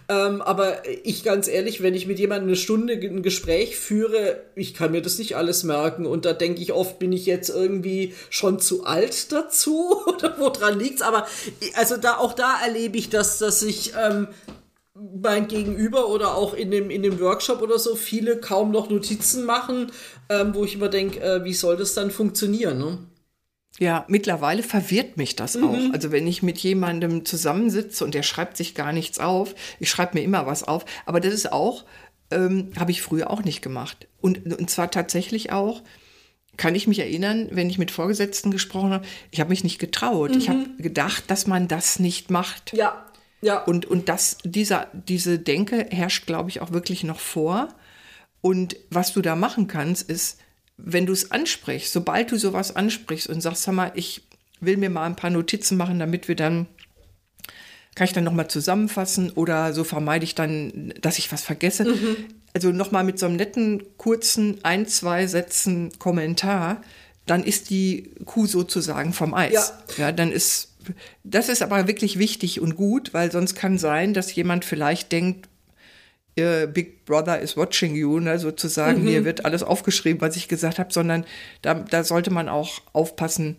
Ähm, 0.09 0.43
aber 0.43 0.83
ich 1.05 1.23
ganz 1.23 1.47
ehrlich, 1.47 1.83
wenn 1.83 1.95
ich 1.95 2.07
mit 2.07 2.19
jemandem 2.19 2.49
eine 2.49 2.57
Stunde 2.57 2.95
ein 2.95 3.23
Gespräch 3.23 3.77
führe, 3.77 4.41
ich 4.57 4.75
kann 4.75 4.91
mir 4.91 5.03
das 5.03 5.19
nicht 5.19 5.37
alles 5.37 5.63
merken 5.63 6.07
und 6.07 6.25
da 6.25 6.33
denke 6.33 6.61
ich 6.63 6.73
oft, 6.73 6.99
bin 6.99 7.13
ich 7.13 7.27
jetzt 7.27 7.51
irgendwie 7.51 8.15
schon 8.31 8.59
zu 8.59 8.85
alt 8.85 9.31
dazu 9.31 10.03
oder 10.07 10.35
woran 10.39 10.79
liegt's? 10.79 11.03
Aber 11.03 11.27
also 11.75 11.97
da 11.97 12.17
auch 12.17 12.33
da 12.33 12.61
erlebe 12.65 12.99
ich 12.99 13.11
das, 13.11 13.39
dass 13.39 13.63
ich 13.63 13.93
ähm, 13.97 14.27
mein 15.15 15.49
Gegenüber 15.49 16.09
oder 16.09 16.35
auch 16.37 16.55
in 16.55 16.71
dem, 16.71 16.91
in 16.91 17.03
dem 17.03 17.21
Workshop 17.21 17.63
oder 17.63 17.79
so 17.79 17.95
viele 17.95 18.39
kaum 18.39 18.71
noch 18.71 18.89
Notizen 18.89 19.45
machen, 19.45 19.93
ähm, 20.29 20.55
wo 20.55 20.65
ich 20.65 20.75
immer 20.75 20.89
denke, 20.89 21.21
äh, 21.21 21.45
wie 21.45 21.55
soll 21.55 21.77
das 21.77 21.95
dann 21.95 22.11
funktionieren? 22.11 22.79
Ne? 22.79 22.99
Ja, 23.79 24.07
mittlerweile 24.09 24.63
verwirrt 24.63 25.17
mich 25.17 25.37
das 25.37 25.57
mhm. 25.57 25.65
auch. 25.65 25.93
Also 25.93 26.13
wenn 26.13 26.27
ich 26.27 26.43
mit 26.43 26.59
jemandem 26.59 27.25
zusammensitze 27.25 28.05
und 28.05 28.15
der 28.15 28.23
schreibt 28.23 28.57
sich 28.57 28.75
gar 28.75 28.93
nichts 28.93 29.19
auf, 29.19 29.55
ich 29.81 29.91
schreibe 29.91 30.19
mir 30.19 30.25
immer 30.25 30.47
was 30.47 30.65
auf, 30.65 30.85
aber 31.05 31.21
das 31.21 31.35
ist 31.35 31.53
auch, 31.53 31.85
ähm, 32.31 32.71
habe 32.79 32.91
ich 32.91 33.03
früher 33.03 33.31
auch 33.31 33.43
nicht 33.43 33.63
gemacht. 33.63 34.09
Und, 34.21 34.47
und 34.59 34.71
zwar 34.71 34.91
tatsächlich 34.91 35.53
auch, 35.53 35.83
kann 36.57 36.75
ich 36.75 36.87
mich 36.87 36.99
erinnern, 36.99 37.49
wenn 37.51 37.69
ich 37.69 37.77
mit 37.77 37.91
Vorgesetzten 37.91 38.51
gesprochen 38.51 38.93
habe, 38.93 39.07
ich 39.31 39.41
habe 39.41 39.51
mich 39.51 39.63
nicht 39.63 39.79
getraut. 39.79 40.31
Mhm. 40.31 40.39
Ich 40.39 40.49
habe 40.49 40.67
gedacht, 40.79 41.25
dass 41.29 41.47
man 41.47 41.69
das 41.69 41.99
nicht 41.99 42.31
macht. 42.31 42.73
Ja, 42.73 43.06
ja. 43.41 43.63
Und, 43.63 43.87
und 43.87 44.09
das, 44.09 44.39
dieser, 44.45 44.89
diese 44.93 45.39
Denke 45.39 45.87
herrscht, 45.91 46.27
glaube 46.27 46.51
ich, 46.51 46.61
auch 46.61 46.73
wirklich 46.73 47.05
noch 47.05 47.21
vor. 47.21 47.69
Und 48.41 48.77
was 48.91 49.13
du 49.13 49.23
da 49.23 49.37
machen 49.37 49.67
kannst, 49.67 50.09
ist, 50.09 50.39
wenn 50.77 51.07
du 51.07 51.13
es 51.13 51.31
ansprichst, 51.31 51.93
sobald 51.93 52.31
du 52.31 52.39
sowas 52.39 52.77
ansprichst 52.77 53.29
und 53.29 53.41
sagst, 53.41 53.63
sag 53.63 53.75
mal, 53.75 53.93
ich 53.95 54.23
will 54.61 54.77
mir 54.77 54.91
mal 54.91 55.05
ein 55.05 55.17
paar 55.17 55.31
Notizen 55.31 55.77
machen, 55.77 55.99
damit 55.99 56.29
wir 56.29 56.37
dann, 56.37 56.67
kann 57.95 58.07
ich 58.07 58.13
dann 58.13 58.25
nochmal 58.25 58.49
zusammenfassen 58.49 59.31
oder 59.31 59.73
so 59.73 59.85
vermeide 59.85 60.25
ich 60.25 60.35
dann, 60.35 60.93
dass 61.01 61.19
ich 61.19 61.33
was 61.33 61.43
vergesse. 61.43 61.85
Mhm. 61.85 62.17
Also 62.53 62.73
nochmal 62.73 63.05
mit 63.05 63.19
so 63.19 63.27
einem 63.27 63.37
netten, 63.37 63.83
kurzen, 63.97 64.59
ein, 64.63 64.87
zwei 64.87 65.27
Sätzen 65.27 65.93
Kommentar, 65.99 66.83
dann 67.27 67.43
ist 67.43 67.71
die 67.71 68.15
Kuh 68.25 68.47
sozusagen 68.47 69.13
vom 69.13 69.35
Eis. 69.35 69.53
Ja, 69.53 70.07
ja 70.07 70.13
dann 70.13 70.31
ist 70.31 70.76
das 71.25 71.49
ist 71.49 71.63
aber 71.63 71.89
wirklich 71.89 72.19
wichtig 72.19 72.61
und 72.61 72.77
gut, 72.77 73.15
weil 73.15 73.33
sonst 73.33 73.55
kann 73.55 73.79
sein, 73.79 74.15
dass 74.15 74.35
jemand 74.35 74.65
vielleicht 74.65 75.13
denkt, 75.13 75.49
Big 76.37 77.07
Brother 77.07 77.41
is 77.41 77.57
watching 77.57 77.95
you, 77.95 78.21
ne, 78.21 78.39
sozusagen, 78.39 79.03
mhm. 79.03 79.09
hier 79.09 79.25
wird 79.25 79.47
alles 79.47 79.63
aufgeschrieben, 79.63 80.21
was 80.21 80.37
ich 80.37 80.49
gesagt 80.49 80.79
habe, 80.79 80.93
sondern 80.93 81.25
da, 81.63 81.75
da 81.75 82.05
sollte 82.05 82.31
man 82.31 82.51
auch 82.51 82.83
aufpassen, 82.93 83.57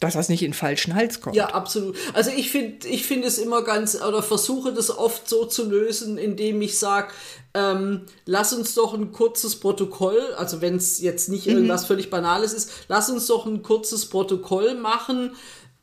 dass 0.00 0.14
das 0.14 0.28
nicht 0.28 0.42
in 0.42 0.52
falschen 0.52 0.94
Hals 0.94 1.20
kommt. 1.20 1.36
Ja, 1.36 1.54
absolut. 1.54 1.96
Also 2.14 2.30
ich 2.36 2.50
finde 2.50 2.86
ich 2.88 3.06
finde 3.06 3.28
es 3.28 3.38
immer 3.38 3.62
ganz, 3.62 4.00
oder 4.02 4.22
versuche 4.22 4.72
das 4.72 4.90
oft 4.90 5.28
so 5.28 5.46
zu 5.46 5.70
lösen, 5.70 6.18
indem 6.18 6.60
ich 6.60 6.78
sage, 6.78 7.12
ähm, 7.54 8.02
lass 8.24 8.52
uns 8.52 8.74
doch 8.74 8.92
ein 8.92 9.12
kurzes 9.12 9.56
Protokoll, 9.56 10.20
also 10.36 10.60
wenn 10.60 10.76
es 10.76 11.00
jetzt 11.00 11.28
nicht 11.28 11.46
mhm. 11.46 11.52
irgendwas 11.52 11.86
völlig 11.86 12.10
Banales 12.10 12.52
ist, 12.52 12.70
lass 12.88 13.08
uns 13.08 13.26
doch 13.28 13.46
ein 13.46 13.62
kurzes 13.62 14.06
Protokoll 14.06 14.74
machen, 14.74 15.30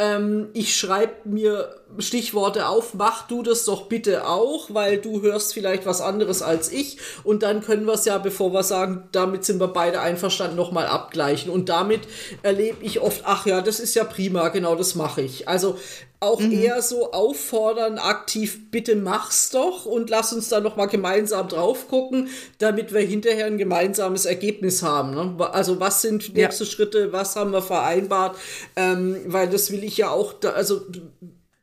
ähm, 0.04 0.50
ich 0.54 0.76
schreibe 0.76 1.14
mir 1.26 1.76
Stichworte 2.00 2.68
auf, 2.68 2.94
mach 2.96 3.28
du 3.28 3.44
das 3.44 3.66
doch 3.66 3.88
bitte 3.88 4.28
auch, 4.28 4.74
weil 4.74 4.98
du 4.98 5.22
hörst 5.22 5.54
vielleicht 5.54 5.86
was 5.86 6.02
anderes 6.02 6.42
als 6.42 6.72
ich 6.72 6.98
und 7.24 7.44
dann 7.44 7.62
können 7.62 7.86
wir 7.86 7.94
es 7.94 8.06
ja, 8.06 8.18
bevor 8.18 8.52
wir 8.52 8.64
sagen, 8.64 9.08
damit 9.12 9.46
sind 9.46 9.60
wir 9.60 9.68
beide 9.68 10.02
einverstanden, 10.02 10.56
nochmal 10.56 10.88
abgleichen 10.88 11.52
und 11.52 11.70
damit 11.70 12.02
erlebe 12.42 12.84
ich 12.84 13.00
oft, 13.00 13.22
ach 13.26 13.46
ja, 13.46 13.62
das 13.62 13.80
ist 13.80 13.96
ja 13.96 14.04
prima, 14.04 14.50
genau 14.50 14.76
das 14.76 14.96
mache 14.96 15.22
ich. 15.22 15.48
Also 15.48 15.78
auch 16.24 16.40
mhm. 16.40 16.52
eher 16.52 16.82
so 16.82 17.12
auffordern, 17.12 17.98
aktiv, 17.98 18.72
bitte 18.72 18.96
mach's 18.96 19.50
doch 19.52 19.86
und 19.86 20.10
lass 20.10 20.34
uns 20.34 20.50
da 20.50 20.60
nochmal 20.60 20.88
gemeinsam 20.88 21.48
drauf 21.48 21.88
gucken, 21.88 22.30
damit 22.58 22.94
wir 22.94 23.02
hinterher 23.02 23.46
ein 23.46 23.58
gemeinsames 23.58 24.26
Ergebnis 24.26 24.82
haben. 24.82 25.14
Ne? 25.14 25.50
Also 25.52 25.80
was 25.80 26.02
sind 26.02 26.34
nächste 26.34 26.64
ja. 26.64 26.70
Schritte, 26.70 27.14
was 27.14 27.36
haben 27.36 27.52
wir 27.52 27.62
vereinbart, 27.62 28.38
ähm, 28.76 29.22
weil 29.28 29.50
das 29.50 29.72
will 29.72 29.84
ich 29.84 29.98
ja 29.98 30.10
auch, 30.10 30.34
da, 30.34 30.52
also 30.52 30.82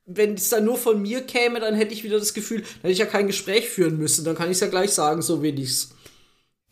wenn 0.06 0.34
es 0.34 0.48
dann 0.48 0.64
nur 0.64 0.76
von 0.76 1.00
mir 1.00 1.22
käme, 1.22 1.60
dann 1.60 1.74
hätte 1.74 1.94
ich 1.94 2.04
wieder 2.04 2.18
das 2.18 2.34
Gefühl, 2.34 2.60
dann 2.60 2.82
hätte 2.82 2.92
ich 2.92 2.98
ja 2.98 3.06
kein 3.06 3.26
Gespräch 3.26 3.68
führen 3.68 3.96
müssen. 3.96 4.24
Dann 4.24 4.34
kann 4.34 4.46
ich 4.46 4.56
es 4.56 4.60
ja 4.60 4.66
gleich 4.66 4.90
sagen, 4.90 5.22
so 5.22 5.42
will 5.42 5.58
ich's. 5.58 5.90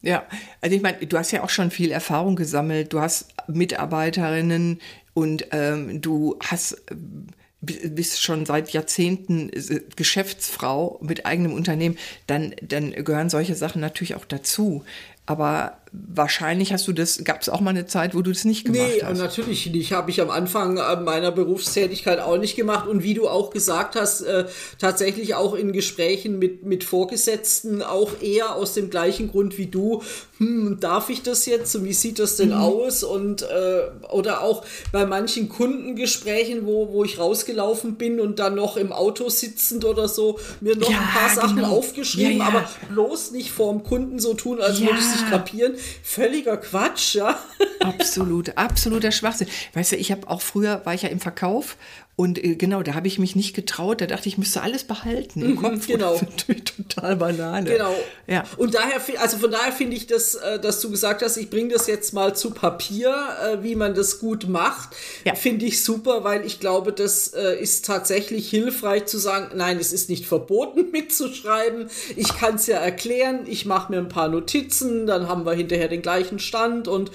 Ja, 0.00 0.26
also 0.61 0.76
ich 0.76 0.83
meine, 0.83 0.99
du 0.99 1.18
hast 1.18 1.33
ja 1.33 1.42
auch 1.42 1.49
schon 1.49 1.71
viel 1.71 1.90
Erfahrung 1.90 2.37
gesammelt. 2.37 2.92
Du 2.92 3.00
hast 3.00 3.28
Mitarbeiterinnen 3.49 4.80
und 5.14 5.47
ähm, 5.50 6.00
du 6.00 6.37
hast 6.40 6.83
bist 7.61 8.23
schon 8.23 8.47
seit 8.47 8.71
Jahrzehnten 8.71 9.50
äh, 9.50 9.83
Geschäftsfrau 9.97 10.99
mit 11.03 11.27
eigenem 11.27 11.53
Unternehmen, 11.53 11.99
dann, 12.27 12.55
dann 12.62 12.93
gehören 12.93 13.31
solche 13.31 13.55
Sachen 13.55 13.81
natürlich 13.81 14.15
auch 14.15 14.25
dazu. 14.25 14.85
Aber 15.29 15.77
wahrscheinlich 15.93 16.73
hast 16.73 16.89
du 16.89 16.93
das, 16.93 17.23
gab 17.23 17.43
es 17.43 17.51
auch 17.51 17.61
mal 17.61 17.71
eine 17.71 17.87
Zeit, 17.87 18.15
wo 18.15 18.23
du 18.23 18.33
das 18.33 18.47
nicht 18.47 18.65
gemacht 18.65 18.81
nee, 18.95 19.03
hast. 19.03 19.13
Nee, 19.13 19.19
natürlich 19.19 19.67
nicht. 19.67 19.93
Habe 19.93 20.11
ich 20.11 20.23
am 20.23 20.31
Anfang 20.31 20.79
äh, 20.79 20.97
meiner 20.97 21.33
Berufstätigkeit 21.33 22.19
auch 22.19 22.39
nicht 22.39 22.57
gemacht. 22.57 22.89
Und 22.89 23.03
wie 23.03 23.13
du 23.13 23.29
auch 23.29 23.51
gesagt 23.51 23.95
hast, 23.95 24.23
äh, 24.23 24.47
tatsächlich 24.79 25.35
auch 25.35 25.55
in 25.55 25.73
Gesprächen 25.73 26.39
mit, 26.39 26.65
mit 26.65 26.83
Vorgesetzten 26.83 27.83
auch 27.83 28.23
eher 28.23 28.55
aus 28.55 28.73
dem 28.73 28.89
gleichen 28.89 29.31
Grund 29.31 29.59
wie 29.59 29.67
du. 29.67 30.03
Hm, 30.39 30.79
darf 30.81 31.11
ich 31.11 31.23
das 31.23 31.45
jetzt? 31.45 31.77
Und 31.77 31.85
wie 31.85 31.93
sieht 31.93 32.19
das 32.19 32.37
denn 32.37 32.51
mhm. 32.51 32.55
aus? 32.55 33.05
Und 33.05 33.43
äh, 33.43 34.09
oder 34.11 34.43
auch 34.43 34.65
bei 34.93 35.05
manchen 35.05 35.51
Kundengesprächen, 35.51 36.65
wo, 36.65 36.93
wo 36.93 37.05
ich 37.05 37.19
rausgelaufen 37.19 37.97
bin 37.97 38.19
und 38.19 38.39
dann 38.39 38.55
noch 38.55 38.79
im 38.79 38.93
Auto 38.93 39.29
sitzend 39.29 39.85
oder 39.85 40.09
so, 40.09 40.39
mir 40.61 40.77
noch 40.77 40.91
ja, 40.91 40.99
ein 40.99 41.09
paar 41.09 41.29
Sachen 41.35 41.57
genau. 41.57 41.77
aufgeschrieben, 41.77 42.39
ja, 42.39 42.39
ja. 42.39 42.47
aber 42.47 42.71
bloß 42.91 43.33
nicht 43.33 43.51
vorm 43.51 43.83
Kunden 43.83 44.19
so 44.19 44.35
tun, 44.35 44.61
als 44.61 44.81
würde 44.81 44.99
ich 44.99 45.18
nicht 45.19 45.31
kapieren 45.31 45.75
völliger 46.03 46.57
Quatsch, 46.57 47.15
ja. 47.15 47.39
Absolut, 47.81 48.57
absoluter 48.57 49.13
Schwachsinn. 49.13 49.49
Weißt 49.75 49.93
du, 49.93 49.97
ich 49.97 50.11
habe 50.13 50.29
auch 50.29 50.43
früher, 50.43 50.85
war 50.85 50.95
ich 50.95 51.03
ja 51.03 51.09
im 51.09 51.21
Verkauf 51.21 51.77
und 52.19 52.43
äh, 52.43 52.57
genau, 52.57 52.83
da 52.83 52.95
habe 52.95 53.07
ich 53.07 53.21
mich 53.21 53.37
nicht 53.37 53.55
getraut. 53.55 54.01
Da 54.01 54.07
dachte 54.07 54.27
ich, 54.27 54.35
ich 54.35 54.39
müsste 54.39 54.61
alles 54.61 54.83
behalten 54.83 55.41
im 55.41 55.51
mhm, 55.53 55.57
Kopf. 55.63 55.87
Genau. 55.87 56.15
Das 56.15 56.23
ist 56.29 56.31
natürlich 56.31 56.65
total 56.65 57.15
Banane. 57.15 57.71
Genau. 57.71 57.95
Ja. 58.27 58.43
Und 58.57 58.75
daher, 58.75 59.01
also 59.21 59.39
von 59.39 59.53
daher 59.53 59.71
finde 59.71 59.95
ich 59.95 60.09
das, 60.09 60.35
äh, 60.35 60.59
dass 60.59 60.81
du 60.81 60.91
gesagt 60.91 61.23
hast, 61.23 61.37
ich 61.37 61.49
bringe 61.49 61.73
das 61.73 61.87
jetzt 61.87 62.13
mal 62.13 62.35
zu 62.35 62.51
Papier, 62.51 63.15
äh, 63.41 63.63
wie 63.63 63.77
man 63.77 63.95
das 63.95 64.19
gut 64.19 64.49
macht, 64.49 64.97
ja. 65.25 65.37
finde 65.37 65.67
ich 65.67 65.85
super, 65.85 66.25
weil 66.25 66.45
ich 66.45 66.59
glaube, 66.59 66.93
das 66.93 67.29
ist 67.29 67.85
tatsächlich 67.85 68.51
hilfreich 68.51 69.07
zu 69.07 69.19
sagen, 69.19 69.57
nein, 69.57 69.79
es 69.79 69.93
ist 69.93 70.11
nicht 70.11 70.27
verboten 70.27 70.91
mitzuschreiben. 70.93 71.89
Ich 72.17 72.37
kann 72.37 72.57
es 72.57 72.67
ja 72.67 72.79
erklären. 72.79 73.47
Ich 73.47 73.65
mache 73.65 73.93
mir 73.93 73.99
ein 73.99 74.09
paar 74.09 74.29
Notizen, 74.29 75.07
dann 75.07 75.29
haben 75.29 75.47
wir 75.47 75.53
hinterher 75.53 75.87
den 75.87 76.03
gleichen 76.03 76.41
Stand 76.41 76.89
und 76.89 77.13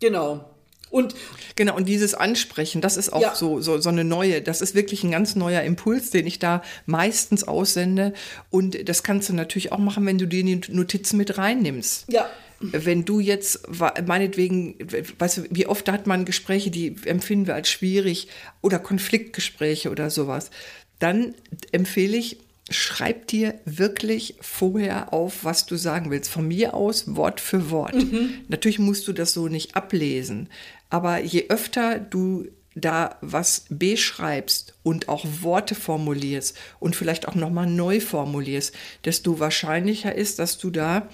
genau. 0.00 0.55
Und 0.96 1.14
genau, 1.56 1.76
und 1.76 1.86
dieses 1.86 2.14
Ansprechen, 2.14 2.80
das 2.80 2.96
ist 2.96 3.12
auch 3.12 3.20
ja. 3.20 3.34
so, 3.34 3.60
so, 3.60 3.78
so 3.78 3.90
eine 3.90 4.02
neue, 4.02 4.40
das 4.40 4.62
ist 4.62 4.74
wirklich 4.74 5.04
ein 5.04 5.10
ganz 5.10 5.36
neuer 5.36 5.62
Impuls, 5.62 6.10
den 6.10 6.26
ich 6.26 6.38
da 6.38 6.62
meistens 6.86 7.44
aussende. 7.44 8.14
Und 8.50 8.88
das 8.88 9.02
kannst 9.02 9.28
du 9.28 9.34
natürlich 9.34 9.72
auch 9.72 9.78
machen, 9.78 10.06
wenn 10.06 10.16
du 10.16 10.26
die 10.26 10.42
Notizen 10.68 11.18
mit 11.18 11.36
reinnimmst. 11.36 12.10
Ja. 12.10 12.30
Wenn 12.60 13.04
du 13.04 13.20
jetzt, 13.20 13.68
meinetwegen, 14.06 14.76
weißt 15.18 15.36
du, 15.36 15.42
wie 15.50 15.66
oft 15.66 15.90
hat 15.90 16.06
man 16.06 16.24
Gespräche, 16.24 16.70
die 16.70 16.96
empfinden 17.04 17.46
wir 17.46 17.54
als 17.54 17.68
schwierig 17.68 18.28
oder 18.62 18.78
Konfliktgespräche 18.78 19.90
oder 19.90 20.08
sowas, 20.08 20.50
dann 20.98 21.34
empfehle 21.72 22.16
ich, 22.16 22.38
schreib 22.70 23.28
dir 23.28 23.54
wirklich 23.64 24.34
vorher 24.40 25.12
auf, 25.12 25.44
was 25.44 25.66
du 25.66 25.76
sagen 25.76 26.10
willst. 26.10 26.30
Von 26.30 26.48
mir 26.48 26.74
aus 26.74 27.14
Wort 27.14 27.40
für 27.40 27.70
Wort. 27.70 27.94
Mhm. 27.94 28.30
Natürlich 28.48 28.78
musst 28.78 29.06
du 29.06 29.12
das 29.12 29.32
so 29.32 29.48
nicht 29.48 29.76
ablesen, 29.76 30.48
aber 30.90 31.20
je 31.20 31.46
öfter 31.48 31.98
du 31.98 32.46
da 32.76 33.16
was 33.22 33.64
beschreibst 33.70 34.74
und 34.82 35.08
auch 35.08 35.24
Worte 35.40 35.74
formulierst 35.74 36.56
und 36.78 36.94
vielleicht 36.94 37.26
auch 37.26 37.34
nochmal 37.34 37.66
neu 37.66 38.00
formulierst, 38.00 38.74
desto 39.04 39.40
wahrscheinlicher 39.40 40.14
ist, 40.14 40.38
dass 40.38 40.58
du 40.58 40.70
da 40.70 41.08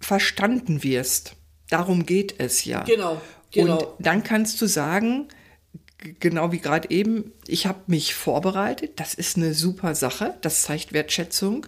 verstanden 0.00 0.82
wirst. 0.82 1.36
Darum 1.70 2.04
geht 2.04 2.34
es 2.38 2.66
ja. 2.66 2.82
Genau. 2.82 3.20
genau. 3.50 3.78
Und 3.78 3.88
dann 3.98 4.22
kannst 4.22 4.60
du 4.60 4.66
sagen, 4.66 5.28
genau 6.20 6.52
wie 6.52 6.58
gerade 6.58 6.90
eben, 6.90 7.32
ich 7.46 7.66
habe 7.66 7.80
mich 7.86 8.14
vorbereitet. 8.14 9.00
Das 9.00 9.14
ist 9.14 9.38
eine 9.38 9.54
super 9.54 9.94
Sache. 9.94 10.34
Das 10.42 10.62
zeigt 10.62 10.92
Wertschätzung. 10.92 11.66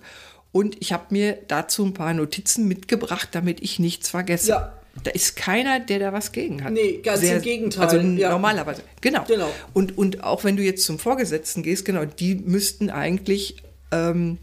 Und 0.52 0.76
ich 0.80 0.92
habe 0.92 1.06
mir 1.10 1.38
dazu 1.48 1.84
ein 1.84 1.94
paar 1.94 2.12
Notizen 2.14 2.68
mitgebracht, 2.68 3.30
damit 3.32 3.62
ich 3.62 3.78
nichts 3.78 4.10
vergesse. 4.10 4.50
Ja. 4.50 4.78
Da 5.02 5.10
ist 5.10 5.36
keiner, 5.36 5.80
der 5.80 5.98
da 5.98 6.12
was 6.12 6.32
gegen 6.32 6.64
hat. 6.64 6.72
Nee, 6.72 7.00
ganz 7.02 7.20
Sehr, 7.20 7.36
im 7.36 7.42
Gegenteil. 7.42 7.84
Also 7.84 7.98
ja. 7.98 8.30
normalerweise. 8.30 8.82
Genau. 9.00 9.24
genau. 9.26 9.50
Und, 9.72 9.96
und 9.96 10.24
auch 10.24 10.44
wenn 10.44 10.56
du 10.56 10.62
jetzt 10.62 10.84
zum 10.84 10.98
Vorgesetzten 10.98 11.62
gehst, 11.62 11.84
genau, 11.84 12.04
die 12.04 12.34
müssten 12.34 12.90
eigentlich, 12.90 13.62
ähm, 13.92 14.38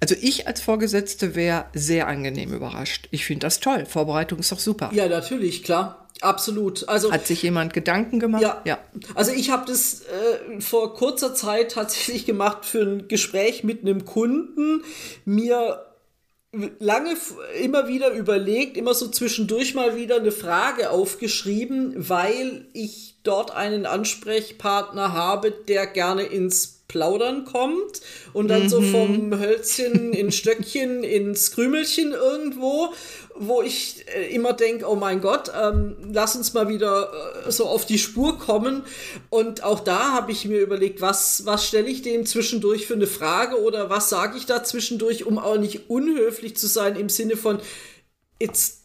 also 0.00 0.14
ich 0.20 0.46
als 0.46 0.60
Vorgesetzte 0.60 1.34
wäre 1.34 1.66
sehr 1.74 2.06
angenehm 2.06 2.52
überrascht. 2.52 3.08
Ich 3.10 3.24
finde 3.24 3.46
das 3.46 3.60
toll. 3.60 3.86
Vorbereitung 3.86 4.38
ist 4.38 4.52
doch 4.52 4.60
super. 4.60 4.90
Ja, 4.92 5.08
natürlich, 5.08 5.62
klar. 5.62 6.08
Absolut. 6.20 6.88
Also 6.88 7.12
hat 7.12 7.26
sich 7.26 7.42
jemand 7.42 7.72
Gedanken 7.74 8.18
gemacht? 8.18 8.42
Ja. 8.42 8.60
ja. 8.64 8.78
Also 9.14 9.32
ich 9.32 9.50
habe 9.50 9.66
das 9.66 10.02
äh, 10.02 10.60
vor 10.60 10.94
kurzer 10.94 11.34
Zeit 11.34 11.72
tatsächlich 11.72 12.26
gemacht 12.26 12.64
für 12.64 12.82
ein 12.82 13.08
Gespräch 13.08 13.62
mit 13.62 13.82
einem 13.82 14.04
Kunden. 14.04 14.82
Mir 15.24 15.87
lange 16.52 17.14
immer 17.60 17.88
wieder 17.88 18.10
überlegt, 18.10 18.76
immer 18.76 18.94
so 18.94 19.08
zwischendurch 19.08 19.74
mal 19.74 19.96
wieder 19.96 20.16
eine 20.16 20.32
Frage 20.32 20.90
aufgeschrieben, 20.90 21.94
weil 21.96 22.66
ich 22.72 23.16
dort 23.22 23.50
einen 23.50 23.86
Ansprechpartner 23.86 25.12
habe, 25.12 25.50
der 25.50 25.86
gerne 25.86 26.22
ins 26.22 26.77
Plaudern 26.88 27.44
kommt 27.44 28.00
und 28.32 28.48
dann 28.48 28.64
mhm. 28.64 28.68
so 28.68 28.82
vom 28.82 29.38
Hölzchen 29.38 30.12
in 30.12 30.32
Stöckchen 30.32 31.04
ins 31.04 31.52
Krümelchen 31.52 32.12
irgendwo 32.12 32.92
wo 33.38 33.62
ich 33.62 34.04
äh, 34.14 34.34
immer 34.34 34.52
denke, 34.52 34.86
oh 34.86 34.96
mein 34.96 35.20
Gott, 35.20 35.50
ähm, 35.58 35.96
lass 36.12 36.36
uns 36.36 36.54
mal 36.54 36.68
wieder 36.68 37.10
äh, 37.46 37.50
so 37.50 37.66
auf 37.66 37.86
die 37.86 37.98
Spur 37.98 38.38
kommen. 38.38 38.82
Und 39.30 39.62
auch 39.62 39.80
da 39.80 40.12
habe 40.12 40.32
ich 40.32 40.44
mir 40.44 40.60
überlegt, 40.60 41.00
was, 41.00 41.46
was 41.46 41.66
stelle 41.66 41.88
ich 41.88 42.02
dem 42.02 42.26
zwischendurch 42.26 42.86
für 42.86 42.94
eine 42.94 43.06
Frage 43.06 43.62
oder 43.62 43.90
was 43.90 44.08
sage 44.08 44.36
ich 44.36 44.46
da 44.46 44.64
zwischendurch, 44.64 45.24
um 45.24 45.38
auch 45.38 45.58
nicht 45.58 45.88
unhöflich 45.88 46.56
zu 46.56 46.66
sein 46.66 46.96
im 46.96 47.08
Sinne 47.08 47.36
von, 47.36 47.60
jetzt 48.40 48.77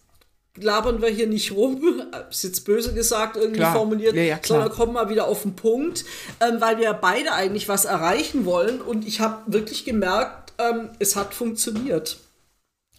labern 0.57 1.01
wir 1.01 1.09
hier 1.09 1.27
nicht 1.27 1.51
rum, 1.51 2.03
ist 2.29 2.43
jetzt 2.43 2.65
böse 2.65 2.93
gesagt 2.93 3.37
irgendwie 3.37 3.59
klar. 3.59 3.73
formuliert, 3.73 4.15
ja, 4.15 4.23
ja, 4.23 4.39
sondern 4.43 4.69
kommen 4.69 4.93
mal 4.93 5.09
wieder 5.09 5.27
auf 5.27 5.43
den 5.43 5.55
Punkt, 5.55 6.05
ähm, 6.39 6.61
weil 6.61 6.77
wir 6.77 6.93
beide 6.93 7.33
eigentlich 7.33 7.67
was 7.67 7.85
erreichen 7.85 8.45
wollen. 8.45 8.81
Und 8.81 9.07
ich 9.07 9.19
habe 9.19 9.51
wirklich 9.51 9.85
gemerkt, 9.85 10.53
ähm, 10.59 10.89
es 10.99 11.15
hat 11.15 11.33
funktioniert. 11.33 12.17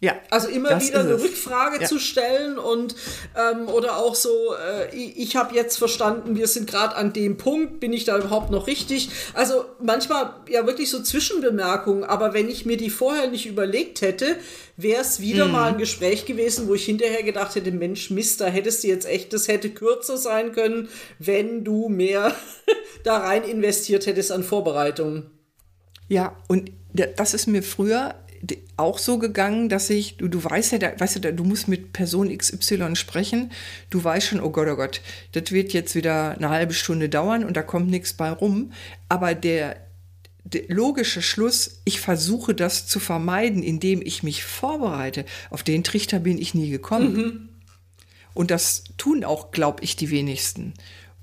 Ja, 0.04 0.16
also 0.28 0.49
immer 0.49 0.78
wieder 0.82 1.00
eine 1.00 1.14
Rückfrage 1.14 1.80
ja. 1.80 1.88
zu 1.88 1.99
stellen 1.99 2.58
und 2.58 2.94
ähm, 3.34 3.68
oder 3.68 3.96
auch 3.96 4.14
so, 4.14 4.54
äh, 4.54 4.94
ich, 4.94 5.16
ich 5.16 5.37
habe 5.37 5.54
jetzt 5.54 5.78
verstanden, 5.78 6.37
wir 6.37 6.46
sind 6.46 6.68
gerade 6.68 6.94
an 6.94 7.14
dem 7.14 7.38
Punkt, 7.38 7.80
bin 7.80 7.94
ich 7.94 8.04
da 8.04 8.18
überhaupt 8.18 8.50
noch 8.50 8.66
richtig? 8.66 9.08
Also 9.32 9.64
manchmal 9.80 10.34
ja 10.50 10.66
wirklich 10.66 10.90
so 10.90 11.02
Zwischenbemerkungen, 11.02 12.04
aber 12.04 12.34
wenn 12.34 12.50
ich 12.50 12.66
mir 12.66 12.76
die 12.76 12.90
vorher 12.90 13.28
nicht 13.28 13.46
überlegt 13.46 14.02
hätte, 14.02 14.37
wäre 14.76 15.00
es 15.00 15.20
wieder 15.20 15.46
hm. 15.46 15.52
mal 15.52 15.73
ein 15.73 15.78
Gespräch 15.78 16.26
gewesen, 16.26 16.68
wo 16.68 16.75
ich 16.75 16.84
hinterher 16.84 17.23
gedacht 17.23 17.54
hätte, 17.54 17.73
Mensch, 17.73 18.11
Mist, 18.11 18.42
da 18.42 18.44
hättest 18.44 18.84
du 18.84 18.88
jetzt 18.88 19.06
echt, 19.06 19.32
das 19.32 19.49
hätte 19.49 19.70
kürzer 19.70 20.18
sein 20.18 20.52
können, 20.52 20.90
wenn 21.18 21.64
du 21.64 21.88
mehr 21.88 22.34
da 23.04 23.20
rein 23.20 23.44
investiert 23.44 24.04
hättest 24.04 24.32
an 24.32 24.44
Vorbereitungen. 24.44 25.30
Ja, 26.08 26.37
und 26.49 26.73
das 26.92 27.32
ist 27.32 27.46
mir 27.46 27.62
früher 27.62 28.14
auch 28.77 28.99
so 28.99 29.19
gegangen, 29.19 29.69
dass 29.69 29.91
ich, 29.91 30.17
du, 30.17 30.29
du 30.29 30.43
weißt 30.43 30.73
ja, 30.73 30.79
da, 30.79 30.93
weißt 30.99 31.17
du, 31.17 31.21
da, 31.21 31.33
du 31.33 31.45
musst 31.45 31.69
mit 31.69 31.93
Person 31.93 32.37
XY 32.37 32.97
sprechen, 32.97 33.53
du 33.91 34.03
weißt 34.03 34.29
schon, 34.29 34.41
oh 34.41 34.51
Gott, 34.51 34.69
oh 34.69 34.77
Gott, 34.77 35.01
das 35.33 35.53
wird 35.53 35.73
jetzt 35.73 35.95
wieder 35.95 36.37
eine 36.37 36.51
halbe 36.51 36.75
Stunde 36.75 37.09
dauern 37.09 37.45
und 37.45 37.57
da 37.57 37.63
kommt 37.63 37.91
nichts 37.91 38.13
bei 38.13 38.31
rum. 38.31 38.73
Aber 39.09 39.35
der, 39.35 39.77
der 40.45 40.63
logische 40.69 41.23
Schluss, 41.23 41.81
ich 41.85 42.01
versuche 42.01 42.55
das 42.55 42.87
zu 42.87 43.01
vermeiden, 43.01 43.63
indem 43.63 44.03
ich 44.03 44.23
mich 44.23 44.45
vorbereite, 44.45 45.25
auf 45.51 45.63
den 45.63 45.85
Trichter 45.85 46.19
bin 46.19 46.39
ich 46.39 46.55
nie 46.55 46.71
gekommen. 46.71 47.17
Mhm. 47.17 47.49
Und 48.35 48.51
das 48.51 48.85
tun 48.99 49.25
auch, 49.25 49.53
glaube 49.53 49.85
ich, 49.85 49.97
die 49.97 50.11
wenigsten. 50.11 50.75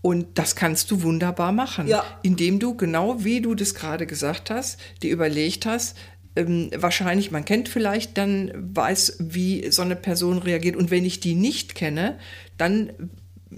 Und 0.02 0.40
das 0.40 0.56
kannst 0.56 0.90
du 0.90 1.04
wunderbar 1.04 1.52
machen, 1.52 1.88
ja. 1.88 2.04
indem 2.24 2.58
du 2.58 2.76
genau 2.76 3.24
wie 3.24 3.42
du 3.42 3.54
das 3.54 3.76
gerade 3.76 4.08
gesagt 4.08 4.50
hast, 4.50 4.80
dir 5.04 5.12
überlegt 5.12 5.68
hast, 5.68 5.96
ähm, 6.36 6.70
wahrscheinlich, 6.76 7.32
man 7.32 7.46
kennt 7.46 7.70
vielleicht, 7.70 8.18
dann 8.18 8.52
weiß, 8.56 9.18
wie 9.20 9.72
so 9.72 9.82
eine 9.82 9.96
Person 9.96 10.38
reagiert. 10.38 10.76
Und 10.76 10.92
wenn 10.92 11.06
ich 11.06 11.20
die 11.20 11.36
nicht 11.36 11.76
kenne, 11.76 12.18
dann 12.58 12.92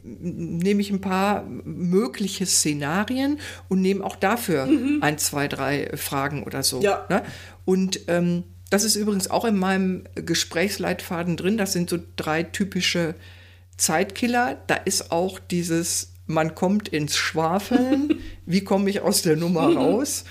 nehme 0.02 0.82
ich 0.82 0.90
ein 0.90 1.02
paar 1.02 1.44
mögliche 1.46 2.46
Szenarien 2.46 3.40
und 3.70 3.82
nehme 3.82 4.04
auch 4.04 4.16
dafür 4.16 4.66
mhm. 4.66 5.00
ein, 5.02 5.18
zwei, 5.18 5.48
drei 5.48 5.92
Fragen 5.96 6.44
oder 6.44 6.64
so. 6.64 6.82
Ja. 6.82 7.06
Ne? 7.10 7.24
Und 7.66 8.02
ähm, 8.08 8.44
das 8.70 8.84
ist 8.84 8.96
übrigens 8.96 9.30
auch 9.30 9.46
in 9.46 9.58
meinem 9.58 10.06
Gesprächsleitfaden 10.16 11.38
drin. 11.38 11.58
Das 11.58 11.74
sind 11.74 11.92
so 11.92 12.00
drei 12.16 12.42
typische 12.42 13.14
Zeitkiller. 13.78 14.58
Da 14.66 14.76
ist 14.76 15.12
auch 15.12 15.38
dieses, 15.40 16.14
man 16.26 16.56
kommt 16.56 16.90
ins 16.90 17.16
Schwafeln. 17.16 18.20
Wie 18.48 18.64
komme 18.64 18.90
ich 18.90 19.02
aus 19.02 19.22
der 19.22 19.36
Nummer 19.36 19.76
raus? 19.76 20.24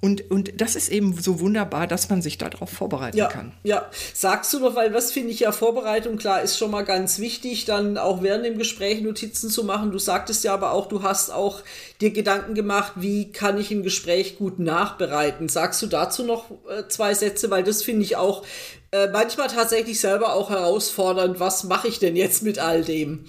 Und, 0.00 0.30
und 0.30 0.60
das 0.60 0.76
ist 0.76 0.88
eben 0.88 1.20
so 1.20 1.40
wunderbar, 1.40 1.86
dass 1.86 2.08
man 2.08 2.22
sich 2.22 2.38
darauf 2.38 2.70
vorbereiten 2.70 3.18
ja, 3.18 3.26
kann. 3.28 3.52
Ja, 3.64 3.90
sagst 4.14 4.52
du 4.54 4.58
noch, 4.58 4.74
weil 4.74 4.94
was 4.94 5.12
finde 5.12 5.30
ich 5.30 5.40
ja 5.40 5.52
Vorbereitung, 5.52 6.16
klar, 6.16 6.40
ist 6.40 6.56
schon 6.56 6.70
mal 6.70 6.84
ganz 6.84 7.18
wichtig, 7.18 7.66
dann 7.66 7.98
auch 7.98 8.22
während 8.22 8.46
dem 8.46 8.56
Gespräch 8.56 9.02
Notizen 9.02 9.50
zu 9.50 9.62
machen. 9.62 9.92
Du 9.92 9.98
sagtest 9.98 10.42
ja 10.42 10.54
aber 10.54 10.72
auch, 10.72 10.86
du 10.86 11.02
hast 11.02 11.30
auch 11.30 11.60
dir 12.00 12.12
Gedanken 12.12 12.54
gemacht, 12.54 12.92
wie 12.96 13.30
kann 13.30 13.58
ich 13.58 13.70
ein 13.70 13.82
Gespräch 13.82 14.38
gut 14.38 14.58
nachbereiten. 14.58 15.50
Sagst 15.50 15.82
du 15.82 15.86
dazu 15.86 16.24
noch 16.24 16.50
äh, 16.50 16.88
zwei 16.88 17.12
Sätze, 17.12 17.50
weil 17.50 17.62
das 17.62 17.82
finde 17.82 18.04
ich 18.04 18.16
auch 18.16 18.44
äh, 18.92 19.08
manchmal 19.08 19.48
tatsächlich 19.48 20.00
selber 20.00 20.32
auch 20.32 20.48
herausfordernd. 20.48 21.40
Was 21.40 21.64
mache 21.64 21.88
ich 21.88 21.98
denn 21.98 22.16
jetzt 22.16 22.42
mit 22.42 22.58
all 22.58 22.82
dem? 22.82 23.26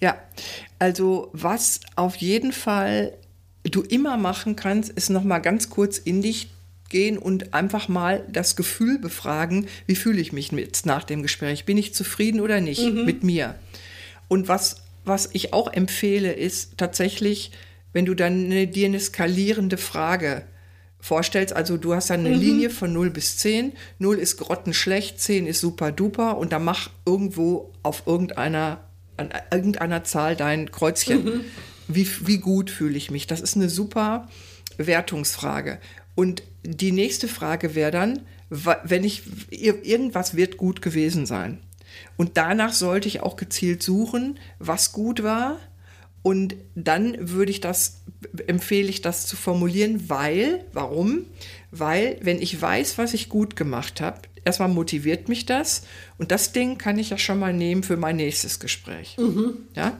Ja, 0.00 0.16
also 0.78 1.28
was 1.32 1.80
auf 1.94 2.16
jeden 2.16 2.52
Fall 2.52 3.18
du 3.70 3.82
immer 3.82 4.16
machen 4.16 4.56
kannst, 4.56 4.90
ist 4.90 5.10
noch 5.10 5.24
mal 5.24 5.38
ganz 5.38 5.70
kurz 5.70 5.98
in 5.98 6.22
dich 6.22 6.50
gehen 6.88 7.18
und 7.18 7.54
einfach 7.54 7.88
mal 7.88 8.24
das 8.30 8.54
Gefühl 8.54 8.98
befragen, 8.98 9.66
wie 9.86 9.96
fühle 9.96 10.20
ich 10.20 10.32
mich 10.32 10.52
jetzt 10.52 10.86
nach 10.86 11.04
dem 11.04 11.22
Gespräch? 11.22 11.64
Bin 11.64 11.78
ich 11.78 11.94
zufrieden 11.94 12.40
oder 12.40 12.60
nicht 12.60 12.82
mhm. 12.82 13.04
mit 13.04 13.24
mir? 13.24 13.56
Und 14.28 14.46
was, 14.46 14.76
was 15.04 15.30
ich 15.32 15.52
auch 15.52 15.72
empfehle, 15.72 16.32
ist 16.32 16.76
tatsächlich, 16.76 17.50
wenn 17.92 18.04
du 18.04 18.14
dann 18.14 18.44
eine, 18.44 18.66
dir 18.68 18.86
eine 18.86 19.00
skalierende 19.00 19.78
Frage 19.78 20.44
vorstellst, 21.00 21.54
also 21.54 21.76
du 21.76 21.94
hast 21.94 22.10
dann 22.10 22.20
eine 22.20 22.36
mhm. 22.36 22.40
Linie 22.40 22.70
von 22.70 22.92
0 22.92 23.10
bis 23.10 23.38
10, 23.38 23.72
0 23.98 24.18
ist 24.18 24.36
grottenschlecht, 24.36 25.18
10 25.18 25.46
ist 25.46 25.60
super 25.60 25.90
duper 25.90 26.36
und 26.36 26.52
dann 26.52 26.62
mach 26.62 26.90
irgendwo 27.06 27.72
auf 27.82 28.04
irgendeiner, 28.06 28.84
an 29.16 29.30
irgendeiner 29.50 30.04
Zahl 30.04 30.36
dein 30.36 30.70
Kreuzchen. 30.70 31.24
Mhm 31.24 31.44
wie, 31.88 32.08
wie 32.26 32.38
gut 32.38 32.70
fühle 32.70 32.96
ich 32.96 33.10
mich? 33.10 33.26
Das 33.26 33.40
ist 33.40 33.56
eine 33.56 33.68
super 33.68 34.28
Wertungsfrage. 34.76 35.78
Und 36.14 36.42
die 36.62 36.92
nächste 36.92 37.28
Frage 37.28 37.74
wäre 37.74 37.90
dann, 37.90 38.20
wenn 38.50 39.04
ich, 39.04 39.22
irgendwas 39.50 40.36
wird 40.36 40.56
gut 40.58 40.82
gewesen 40.82 41.26
sein. 41.26 41.58
Und 42.16 42.36
danach 42.36 42.72
sollte 42.72 43.08
ich 43.08 43.20
auch 43.20 43.36
gezielt 43.36 43.82
suchen, 43.82 44.38
was 44.58 44.92
gut 44.92 45.22
war. 45.22 45.58
Und 46.22 46.54
dann 46.74 47.16
würde 47.18 47.50
ich 47.50 47.60
das, 47.60 48.02
empfehle 48.46 48.88
ich 48.88 49.00
das 49.00 49.26
zu 49.26 49.36
formulieren, 49.36 50.08
weil, 50.08 50.64
warum? 50.72 51.26
Weil, 51.70 52.18
wenn 52.22 52.40
ich 52.40 52.60
weiß, 52.60 52.98
was 52.98 53.14
ich 53.14 53.28
gut 53.28 53.56
gemacht 53.56 54.00
habe, 54.00 54.20
erstmal 54.44 54.68
motiviert 54.68 55.28
mich 55.28 55.46
das. 55.46 55.82
Und 56.18 56.30
das 56.30 56.52
Ding 56.52 56.78
kann 56.78 56.98
ich 56.98 57.10
ja 57.10 57.18
schon 57.18 57.38
mal 57.38 57.52
nehmen 57.52 57.82
für 57.82 57.96
mein 57.96 58.16
nächstes 58.16 58.60
Gespräch. 58.60 59.16
Mhm. 59.18 59.54
Ja? 59.74 59.98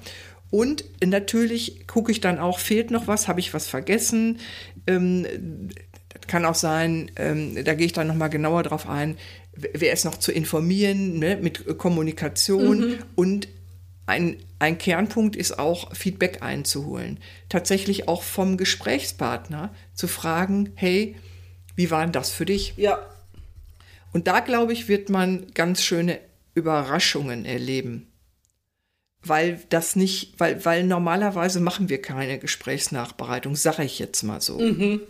Und 0.53 0.85
natürlich 1.03 1.87
gucke 1.87 2.13
ich 2.13 2.21
dann 2.21 2.39
auch, 2.39 2.59
fehlt 2.59 2.91
noch 2.91 3.07
was, 3.07 3.27
habe 3.27 3.41
ich 3.41 3.55
was 3.55 3.69
vergessen? 3.69 4.39
Ähm, 4.87 5.71
das 6.13 6.27
kann 6.27 6.45
auch 6.45 6.55
sein, 6.55 7.11
ähm, 7.17 7.65
da 7.65 7.73
gehe 7.73 7.87
ich 7.87 7.95
dann 7.95 8.07
nochmal 8.07 8.29
genauer 8.29 8.63
drauf 8.63 8.87
ein, 8.87 9.17
wer 9.57 9.95
ist 9.95 10.05
noch 10.05 10.19
zu 10.19 10.31
informieren 10.31 11.19
ne, 11.19 11.39
mit 11.41 11.79
Kommunikation 11.79 12.81
mhm. 12.81 12.99
und 13.15 13.49
ein, 14.05 14.37
ein 14.59 14.77
Kernpunkt 14.77 15.37
ist 15.37 15.59
auch, 15.59 15.97
Feedback 15.97 16.43
einzuholen. 16.43 17.19
Tatsächlich 17.49 18.07
auch 18.07 18.23
vom 18.23 18.59
Gesprächspartner 18.59 19.75
zu 19.95 20.07
fragen, 20.07 20.73
hey, 20.75 21.17
wie 21.77 21.91
war 21.91 22.03
denn 22.03 22.13
das 22.13 22.31
für 22.31 22.45
dich? 22.45 22.75
Ja. 22.77 22.99
Und 24.13 24.27
da, 24.27 24.41
glaube 24.41 24.75
ich, 24.75 24.87
wird 24.87 25.09
man 25.09 25.47
ganz 25.55 25.83
schöne 25.83 26.19
Überraschungen 26.55 27.47
erleben 27.47 28.12
weil 29.25 29.61
das 29.69 29.97
nicht, 29.97 30.35
weil, 30.39 30.65
weil 30.65 30.85
normalerweise 30.85 31.61
machen 31.61 31.89
wir 31.89 32.03
keine 32.03 32.39
Gesprächsnachbereitung, 32.39 33.55
sage 33.57 33.85
ich 33.85 33.99
jetzt 33.99 34.23
mal 34.23 34.41
so. 34.41 34.59
Mhm. 34.59 35.01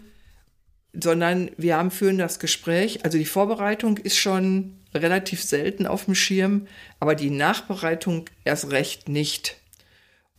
Sondern 0.92 1.50
wir 1.56 1.76
haben 1.76 1.90
führen 1.90 2.18
das 2.18 2.38
Gespräch, 2.38 3.04
also 3.04 3.16
die 3.16 3.24
Vorbereitung 3.24 3.96
ist 3.96 4.18
schon 4.18 4.78
relativ 4.94 5.42
selten 5.42 5.86
auf 5.86 6.04
dem 6.04 6.14
Schirm, 6.14 6.66
aber 7.00 7.14
die 7.14 7.30
Nachbereitung 7.30 8.26
erst 8.44 8.70
recht 8.70 9.08
nicht. 9.08 9.56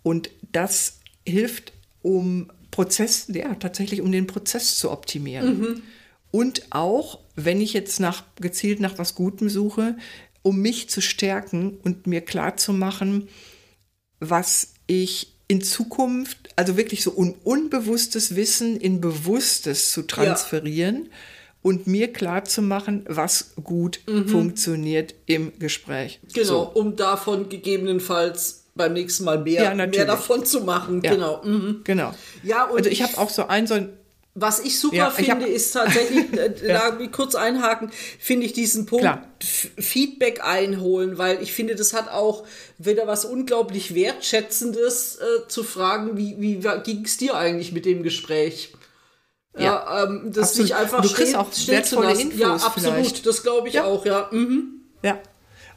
Und 0.04 0.30
das 0.52 1.00
hilft, 1.28 1.74
um 2.04 2.52
Prozess, 2.70 3.28
ja, 3.34 3.56
tatsächlich 3.56 4.02
um 4.02 4.12
den 4.12 4.28
Prozess 4.28 4.78
zu 4.78 4.92
optimieren. 4.92 5.60
Mhm. 5.60 5.82
Und 6.30 6.64
auch, 6.72 7.20
wenn 7.36 7.62
ich 7.62 7.74
jetzt 7.74 8.00
nach, 8.00 8.24
gezielt 8.36 8.80
nach 8.80 8.98
was 8.98 9.16
Gutem 9.16 9.50
suche, 9.50 9.98
um 10.42 10.58
mich 10.60 10.90
zu 10.90 11.02
stärken 11.02 11.78
und 11.84 12.06
mir 12.06 12.22
klar 12.22 12.58
zu 12.58 12.74
machen, 12.74 13.30
was 14.30 14.74
ich 14.88 15.34
in 15.48 15.62
Zukunft, 15.62 16.50
also 16.56 16.78
wirklich 16.78 17.04
so 17.04 17.12
un 17.16 17.36
unbewusstes 17.44 18.36
Wissen 18.36 18.78
in 18.78 19.02
bewusstes 19.02 19.92
zu 19.92 20.04
transferieren 20.04 21.06
ja. 21.06 21.12
und 21.62 21.88
mir 21.88 22.12
klar 22.12 22.46
zu 22.46 22.62
machen, 22.62 23.06
was 23.08 23.54
gut 23.64 24.00
mhm. 24.08 24.28
funktioniert 24.28 25.14
im 25.26 25.58
Gespräch. 25.60 26.20
Genau, 26.34 26.48
so. 26.48 26.62
um 26.74 26.96
davon 26.96 27.50
gegebenenfalls 27.50 28.64
beim 28.76 28.94
nächsten 28.94 29.26
Mal 29.26 29.40
mehr, 29.40 29.64
ja, 29.64 29.76
mehr 29.76 30.06
davon 30.06 30.46
zu 30.46 30.62
machen. 30.62 31.02
Ja. 31.04 31.14
Genau. 31.14 31.44
Mhm. 31.44 31.82
Genau. 31.84 32.14
Ja, 32.42 32.66
und 32.66 32.78
also 32.78 32.90
ich 32.90 33.04
habe 33.04 33.18
auch 33.18 33.30
so 33.30 33.48
ein 33.48 33.68
so 33.68 33.76
ein 33.76 33.90
was 34.36 34.60
ich 34.60 34.80
super 34.80 34.96
ja, 34.96 35.10
finde, 35.12 35.46
ich 35.48 35.56
ist 35.56 35.72
tatsächlich, 35.72 36.34
äh, 36.38 36.54
ja. 36.67 36.89
da 36.89 37.06
kurz 37.08 37.36
einhaken, 37.36 37.91
finde 38.19 38.46
ich 38.46 38.54
diesen 38.54 38.86
Punkt 38.86 39.08
Feedback 39.39 40.43
einholen, 40.43 41.17
weil 41.17 41.41
ich 41.41 41.54
finde, 41.54 41.76
das 41.76 41.93
hat 41.93 42.10
auch 42.10 42.46
wieder 42.78 43.06
was 43.06 43.26
unglaublich 43.26 43.93
Wertschätzendes 43.93 45.17
äh, 45.17 45.48
zu 45.48 45.63
fragen, 45.63 46.17
wie, 46.17 46.36
wie 46.39 46.60
ging 46.84 47.06
es 47.06 47.17
dir 47.17 47.36
eigentlich 47.36 47.74
mit 47.74 47.86
dem 47.86 48.02
Gespräch? 48.02 48.74
Ja, 49.56 49.62
ja 49.62 50.04
ähm, 50.04 50.32
das 50.34 50.50
absolut. 50.50 50.69
nicht 50.69 50.76
einfach 50.78 51.02
du 51.02 51.10
kriegst 51.10 51.36
auch 51.36 51.50
wertvolle 51.67 52.19
Infos 52.19 52.39
Ja, 52.39 52.54
absolut, 52.56 52.96
vielleicht. 52.96 53.26
das 53.28 53.43
glaube 53.43 53.69
ich 53.69 53.80
auch, 53.82 54.04
ja. 54.06 54.30
Mhm. 54.32 54.82
Ja. 55.04 55.19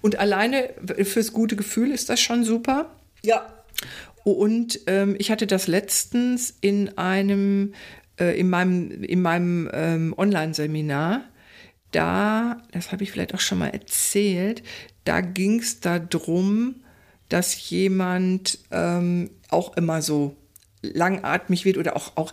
Und 0.01 0.19
alleine 0.19 0.71
fürs 1.05 1.33
gute 1.33 1.57
Gefühl 1.57 1.91
ist 1.91 2.09
das 2.09 2.21
schon 2.21 2.45
super. 2.45 2.91
Ja. 3.23 3.53
Und 4.25 4.81
ähm, 4.87 5.15
ich 5.19 5.31
hatte 5.31 5.47
das 5.47 5.67
letztens 5.67 6.55
in 6.61 6.97
einem 6.97 7.75
äh, 8.19 8.39
in 8.39 8.49
meinem, 8.49 9.03
in 9.03 9.23
meinem 9.23 9.71
ähm, 9.73 10.15
Online-Seminar, 10.17 11.23
da, 11.93 12.63
das 12.73 12.93
habe 12.93 13.05
ich 13.05 13.13
vielleicht 13.13 13.35
auch 13.35 13.41
schon 13.41 13.59
mal 13.59 13.69
erzählt, 13.69 14.63
da 15.05 15.21
ging 15.21 15.61
es 15.61 15.81
darum, 15.81 16.77
dass 17.29 17.71
jemand 17.71 18.59
ähm, 18.71 19.31
auch 19.49 19.77
immer 19.77 20.03
so 20.03 20.37
langatmig 20.83 21.65
wird 21.65 21.79
oder 21.79 21.97
auch, 21.97 22.17
auch, 22.17 22.33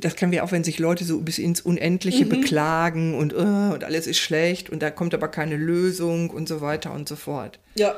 das 0.00 0.16
kennen 0.16 0.32
wir 0.32 0.44
auch, 0.44 0.52
wenn 0.52 0.64
sich 0.64 0.78
Leute 0.78 1.04
so 1.04 1.20
bis 1.20 1.38
ins 1.38 1.60
Unendliche 1.60 2.24
mhm. 2.24 2.28
beklagen 2.30 3.14
und, 3.14 3.34
uh, 3.34 3.72
und 3.72 3.84
alles 3.84 4.06
ist 4.06 4.18
schlecht 4.18 4.70
und 4.70 4.82
da 4.82 4.90
kommt 4.90 5.14
aber 5.14 5.28
keine 5.28 5.56
Lösung 5.56 6.30
und 6.30 6.48
so 6.48 6.60
weiter 6.60 6.92
und 6.92 7.08
so 7.08 7.16
fort. 7.16 7.60
Ja. 7.76 7.94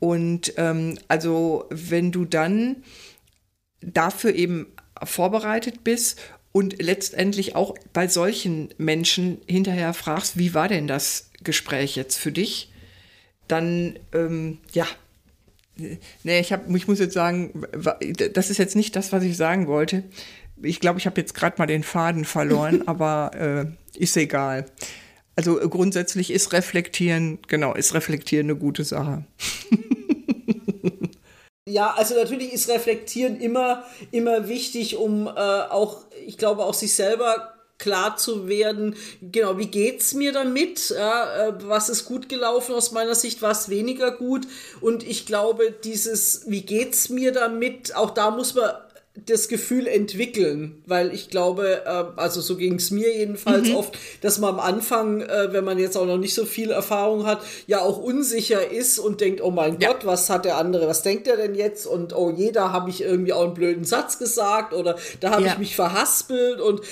Und 0.00 0.52
ähm, 0.56 0.98
also 1.08 1.66
wenn 1.70 2.12
du 2.12 2.24
dann 2.24 2.76
dafür 3.80 4.34
eben 4.34 4.66
vorbereitet 5.02 5.84
bist 5.84 6.20
und 6.52 6.82
letztendlich 6.82 7.54
auch 7.54 7.74
bei 7.92 8.08
solchen 8.08 8.70
Menschen 8.78 9.38
hinterher 9.46 9.94
fragst, 9.94 10.38
wie 10.38 10.54
war 10.54 10.68
denn 10.68 10.86
das 10.86 11.30
Gespräch 11.42 11.96
jetzt 11.96 12.16
für 12.16 12.32
dich, 12.32 12.72
dann 13.46 13.98
ähm, 14.12 14.58
ja, 14.72 14.86
nee, 15.76 16.40
ich, 16.40 16.52
hab, 16.52 16.68
ich 16.70 16.88
muss 16.88 16.98
jetzt 16.98 17.14
sagen, 17.14 17.64
das 18.32 18.50
ist 18.50 18.58
jetzt 18.58 18.76
nicht 18.76 18.96
das, 18.96 19.12
was 19.12 19.22
ich 19.22 19.36
sagen 19.36 19.66
wollte. 19.66 20.04
Ich 20.60 20.80
glaube, 20.80 20.98
ich 20.98 21.06
habe 21.06 21.20
jetzt 21.20 21.34
gerade 21.34 21.56
mal 21.58 21.66
den 21.66 21.82
Faden 21.82 22.24
verloren, 22.24 22.82
aber 22.86 23.30
äh, 23.34 23.98
ist 23.98 24.16
egal. 24.16 24.66
Also 25.36 25.56
grundsätzlich 25.56 26.32
ist 26.32 26.52
Reflektieren, 26.52 27.38
genau, 27.46 27.74
ist 27.74 27.94
Reflektieren 27.94 28.46
eine 28.46 28.56
gute 28.56 28.84
Sache. 28.84 29.24
Ja, 31.68 31.94
also 31.96 32.14
natürlich 32.14 32.52
ist 32.52 32.68
Reflektieren 32.68 33.40
immer, 33.40 33.84
immer 34.10 34.48
wichtig, 34.48 34.96
um 34.96 35.26
äh, 35.26 35.30
auch, 35.30 35.98
ich 36.26 36.38
glaube, 36.38 36.64
auch 36.64 36.74
sich 36.74 36.94
selber 36.94 37.54
klar 37.78 38.16
zu 38.16 38.48
werden, 38.48 38.96
genau, 39.22 39.56
wie 39.56 39.66
geht's 39.66 40.12
mir 40.12 40.32
damit? 40.32 40.90
Ja, 40.90 41.48
äh, 41.48 41.52
was 41.62 41.88
ist 41.88 42.06
gut 42.06 42.28
gelaufen 42.28 42.74
aus 42.74 42.90
meiner 42.90 43.14
Sicht, 43.14 43.40
was 43.40 43.68
weniger 43.68 44.10
gut? 44.10 44.46
Und 44.80 45.04
ich 45.04 45.26
glaube, 45.26 45.72
dieses, 45.84 46.42
wie 46.50 46.62
geht's 46.62 47.08
mir 47.08 47.32
damit, 47.32 47.94
auch 47.94 48.10
da 48.10 48.30
muss 48.30 48.54
man 48.54 48.70
das 49.26 49.48
Gefühl 49.48 49.86
entwickeln, 49.86 50.82
weil 50.86 51.12
ich 51.12 51.30
glaube, 51.30 51.82
äh, 51.84 52.04
also 52.16 52.40
so 52.40 52.56
ging 52.56 52.74
es 52.74 52.90
mir 52.90 53.14
jedenfalls 53.16 53.68
mhm. 53.68 53.76
oft, 53.76 53.98
dass 54.20 54.38
man 54.38 54.54
am 54.54 54.60
Anfang, 54.60 55.22
äh, 55.22 55.52
wenn 55.52 55.64
man 55.64 55.78
jetzt 55.78 55.96
auch 55.96 56.06
noch 56.06 56.18
nicht 56.18 56.34
so 56.34 56.44
viel 56.44 56.70
Erfahrung 56.70 57.26
hat, 57.26 57.40
ja 57.66 57.80
auch 57.80 57.98
unsicher 57.98 58.70
ist 58.70 58.98
und 58.98 59.20
denkt, 59.20 59.40
oh 59.42 59.50
mein 59.50 59.80
ja. 59.80 59.92
Gott, 59.92 60.06
was 60.06 60.30
hat 60.30 60.44
der 60.44 60.56
andere, 60.56 60.88
was 60.88 61.02
denkt 61.02 61.26
er 61.26 61.36
denn 61.36 61.54
jetzt? 61.54 61.86
Und 61.86 62.14
oh 62.14 62.30
jeder 62.30 62.72
habe 62.72 62.90
ich 62.90 63.02
irgendwie 63.02 63.32
auch 63.32 63.44
einen 63.44 63.54
blöden 63.54 63.84
Satz 63.84 64.18
gesagt 64.18 64.72
oder 64.72 64.96
da 65.20 65.30
habe 65.30 65.44
ja. 65.44 65.52
ich 65.52 65.58
mich 65.58 65.76
verhaspelt 65.76 66.60
und 66.60 66.82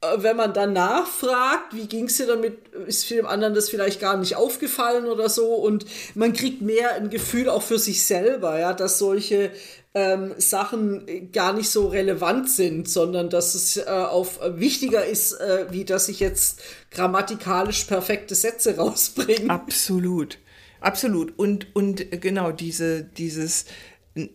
äh, 0.00 0.22
wenn 0.22 0.36
man 0.36 0.52
dann 0.52 0.72
nachfragt, 0.72 1.74
wie 1.74 1.86
ging 1.86 2.04
es 2.04 2.16
dir 2.16 2.26
damit, 2.26 2.68
ist 2.86 3.10
dem 3.10 3.26
anderen 3.26 3.54
das 3.54 3.68
vielleicht 3.68 4.00
gar 4.00 4.16
nicht 4.16 4.36
aufgefallen 4.36 5.06
oder 5.06 5.28
so 5.28 5.54
und 5.54 5.86
man 6.14 6.32
kriegt 6.32 6.62
mehr 6.62 6.94
ein 6.94 7.10
Gefühl 7.10 7.48
auch 7.48 7.62
für 7.62 7.78
sich 7.78 8.06
selber, 8.06 8.58
ja, 8.58 8.72
dass 8.72 8.98
solche 8.98 9.50
ähm, 9.98 10.34
Sachen 10.38 11.32
gar 11.32 11.52
nicht 11.52 11.70
so 11.70 11.88
relevant 11.88 12.48
sind, 12.48 12.88
sondern 12.88 13.30
dass 13.30 13.54
es 13.54 13.76
äh, 13.76 13.82
auf 13.88 14.40
äh, 14.40 14.60
wichtiger 14.60 15.04
ist, 15.04 15.32
äh, 15.32 15.66
wie 15.70 15.84
dass 15.84 16.08
ich 16.08 16.20
jetzt 16.20 16.60
grammatikalisch 16.90 17.84
perfekte 17.84 18.34
Sätze 18.34 18.76
rausbringe. 18.78 19.50
Absolut. 19.50 20.38
Absolut. 20.80 21.36
Und, 21.36 21.74
und 21.74 22.08
genau 22.20 22.52
diese, 22.52 23.02
dieses, 23.02 23.64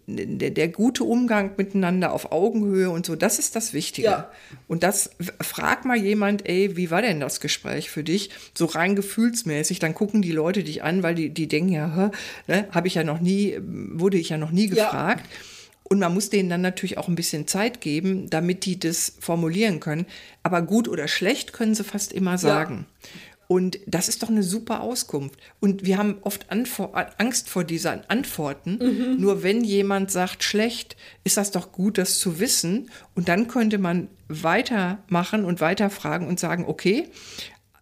der, 0.07 0.49
der, 0.51 0.67
gute 0.67 1.05
Umgang 1.05 1.51
miteinander 1.55 2.11
auf 2.11 2.33
Augenhöhe 2.33 2.89
und 2.89 3.05
so, 3.05 3.15
das 3.15 3.39
ist 3.39 3.55
das 3.55 3.71
Wichtige. 3.71 4.07
Ja. 4.07 4.31
Und 4.67 4.83
das, 4.83 5.11
frag 5.41 5.85
mal 5.85 5.95
jemand, 5.95 6.45
ey, 6.45 6.75
wie 6.75 6.91
war 6.91 7.01
denn 7.01 7.21
das 7.21 7.39
Gespräch 7.39 7.89
für 7.89 8.03
dich? 8.03 8.29
So 8.53 8.65
rein 8.65 8.97
gefühlsmäßig, 8.97 9.79
dann 9.79 9.93
gucken 9.93 10.21
die 10.21 10.33
Leute 10.33 10.65
dich 10.65 10.83
an, 10.83 11.01
weil 11.01 11.15
die, 11.15 11.29
die 11.29 11.47
denken 11.47 11.71
ja, 11.71 12.11
ne, 12.47 12.67
habe 12.71 12.87
ich 12.87 12.95
ja 12.95 13.05
noch 13.05 13.21
nie, 13.21 13.57
wurde 13.61 14.17
ich 14.17 14.29
ja 14.29 14.37
noch 14.37 14.51
nie 14.51 14.67
gefragt. 14.67 15.25
Ja. 15.25 15.52
Und 15.93 15.99
man 15.99 16.11
muss 16.15 16.31
denen 16.31 16.49
dann 16.49 16.61
natürlich 16.61 16.97
auch 16.97 17.07
ein 17.07 17.13
bisschen 17.13 17.45
Zeit 17.45 17.79
geben, 17.79 18.27
damit 18.27 18.65
die 18.65 18.79
das 18.79 19.13
formulieren 19.19 19.79
können. 19.79 20.07
Aber 20.41 20.63
gut 20.63 20.87
oder 20.87 21.07
schlecht 21.07 21.53
können 21.53 21.75
sie 21.75 21.83
fast 21.83 22.13
immer 22.13 22.39
sagen. 22.39 22.87
Ja. 23.03 23.09
Und 23.47 23.77
das 23.85 24.09
ist 24.09 24.23
doch 24.23 24.29
eine 24.29 24.41
super 24.41 24.81
Auskunft. 24.81 25.39
Und 25.59 25.85
wir 25.85 25.99
haben 25.99 26.17
oft 26.21 26.49
Antwo 26.49 26.85
Angst 27.19 27.47
vor 27.47 27.63
diesen 27.63 28.01
Antworten. 28.09 28.79
Mhm. 28.81 29.21
Nur 29.21 29.43
wenn 29.43 29.63
jemand 29.63 30.09
sagt 30.09 30.43
schlecht, 30.43 30.97
ist 31.23 31.37
das 31.37 31.51
doch 31.51 31.71
gut, 31.71 31.99
das 31.99 32.17
zu 32.17 32.39
wissen. 32.39 32.89
Und 33.13 33.27
dann 33.27 33.47
könnte 33.47 33.77
man 33.77 34.07
weitermachen 34.27 35.45
und 35.45 35.61
weiterfragen 35.61 36.27
und 36.27 36.39
sagen, 36.39 36.65
okay, 36.67 37.07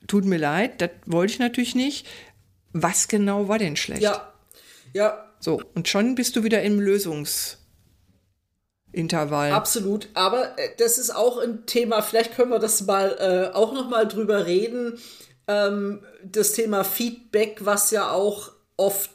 tut 0.07 0.25
mir 0.25 0.37
leid, 0.37 0.81
das 0.81 0.89
wollte 1.05 1.31
ich 1.31 1.39
natürlich 1.39 1.75
nicht. 1.75 2.05
Was 2.73 3.07
genau 3.07 3.47
war 3.47 3.57
denn 3.57 3.77
schlecht? 3.77 4.01
Ja, 4.01 4.33
ja. 4.91 5.29
So, 5.39 5.61
und 5.75 5.87
schon 5.87 6.15
bist 6.15 6.35
du 6.35 6.43
wieder 6.43 6.61
im 6.61 6.77
Lösungs- 6.77 7.60
Intervall. 8.91 9.51
Absolut, 9.51 10.09
aber 10.13 10.57
äh, 10.57 10.69
das 10.77 10.97
ist 10.97 11.15
auch 11.15 11.37
ein 11.37 11.65
Thema, 11.65 12.01
vielleicht 12.01 12.35
können 12.35 12.51
wir 12.51 12.59
das 12.59 12.85
mal 12.85 13.15
äh, 13.19 13.55
auch 13.55 13.73
noch 13.73 13.89
mal 13.89 14.07
drüber 14.07 14.45
reden. 14.45 14.99
Ähm, 15.47 16.01
das 16.23 16.53
Thema 16.53 16.83
Feedback, 16.83 17.59
was 17.61 17.91
ja 17.91 18.11
auch 18.11 18.51
oft 18.77 19.09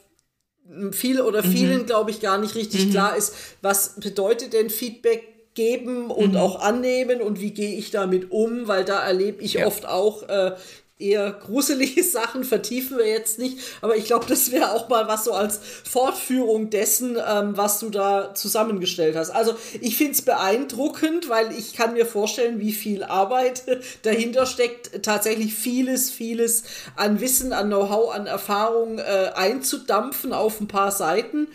viele 0.91 1.25
oder 1.25 1.45
mhm. 1.45 1.51
vielen, 1.51 1.81
mhm. 1.81 1.85
glaube 1.85 2.11
ich, 2.11 2.19
gar 2.19 2.37
nicht 2.37 2.55
richtig 2.55 2.87
mhm. 2.87 2.91
klar 2.91 3.15
ist. 3.15 3.33
Was 3.61 3.99
bedeutet 3.99 4.53
denn 4.53 4.69
Feedback 4.69 5.53
geben 5.53 6.11
und 6.11 6.33
mhm. 6.33 6.37
auch 6.37 6.59
annehmen 6.61 7.21
und 7.21 7.39
wie 7.39 7.51
gehe 7.51 7.77
ich 7.77 7.91
damit 7.91 8.31
um? 8.31 8.67
Weil 8.67 8.85
da 8.85 8.99
erlebe 8.99 9.41
ich 9.41 9.53
ja. 9.53 9.67
oft 9.67 9.85
auch 9.85 10.27
äh, 10.29 10.55
eher 10.99 11.31
gruselige 11.31 12.03
Sachen 12.17 12.43
vertiefen 12.43 12.97
wir 12.97 13.07
jetzt 13.07 13.39
nicht, 13.39 13.59
aber 13.81 13.95
ich 13.95 14.05
glaube, 14.05 14.25
das 14.27 14.51
wäre 14.51 14.71
auch 14.71 14.89
mal 14.89 15.07
was 15.07 15.25
so 15.25 15.33
als 15.33 15.59
Fortführung 15.89 16.69
dessen, 16.69 17.17
ähm, 17.17 17.55
was 17.55 17.79
du 17.79 17.89
da 17.89 18.33
zusammengestellt 18.33 19.15
hast. 19.15 19.29
Also 19.29 19.55
ich 19.81 19.97
finde 19.97 20.13
es 20.13 20.21
beeindruckend, 20.23 21.29
weil 21.29 21.51
ich 21.51 21.73
kann 21.73 21.93
mir 21.93 22.05
vorstellen, 22.05 22.59
wie 22.59 22.73
viel 22.73 23.03
Arbeit 23.03 23.63
dahinter 24.01 24.45
steckt, 24.45 25.03
tatsächlich 25.03 25.53
vieles, 25.53 26.09
vieles 26.09 26.63
an 26.95 27.21
Wissen, 27.21 27.53
an 27.53 27.67
Know-how, 27.67 28.13
an 28.13 28.25
Erfahrung 28.25 28.99
äh, 28.99 29.31
einzudampfen 29.35 30.33
auf 30.33 30.59
ein 30.59 30.67
paar 30.67 30.91
Seiten. 30.91 31.47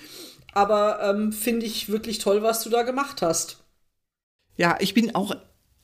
Aber 0.54 1.00
ähm, 1.02 1.32
finde 1.32 1.64
ich 1.66 1.88
wirklich 1.88 2.18
toll, 2.18 2.42
was 2.42 2.62
du 2.62 2.70
da 2.70 2.82
gemacht 2.82 3.22
hast. 3.22 3.58
Ja, 4.56 4.76
ich 4.80 4.92
bin 4.92 5.14
auch 5.14 5.34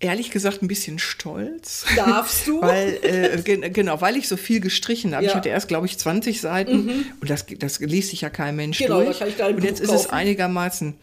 ehrlich 0.00 0.30
gesagt 0.30 0.62
ein 0.62 0.68
bisschen 0.68 0.98
stolz. 0.98 1.84
Darfst 1.96 2.46
du? 2.46 2.60
weil, 2.62 2.98
äh, 3.02 3.70
genau, 3.70 4.00
weil 4.00 4.16
ich 4.16 4.28
so 4.28 4.36
viel 4.36 4.60
gestrichen 4.60 5.14
habe. 5.14 5.24
Ja. 5.24 5.30
Ich 5.30 5.36
hatte 5.36 5.48
erst, 5.48 5.68
glaube 5.68 5.86
ich, 5.86 5.98
20 5.98 6.40
Seiten 6.40 6.86
mhm. 6.86 7.06
und 7.20 7.30
das, 7.30 7.46
das 7.58 7.80
liest 7.80 8.10
sich 8.10 8.20
ja 8.20 8.30
kein 8.30 8.56
Mensch 8.56 8.78
genau, 8.78 9.02
durch. 9.02 9.18
Kann 9.18 9.28
ich 9.28 9.40
und 9.40 9.64
jetzt 9.64 9.82
Buch 9.82 9.94
ist 9.94 10.00
es 10.00 10.06
einigermaßen 10.08 10.94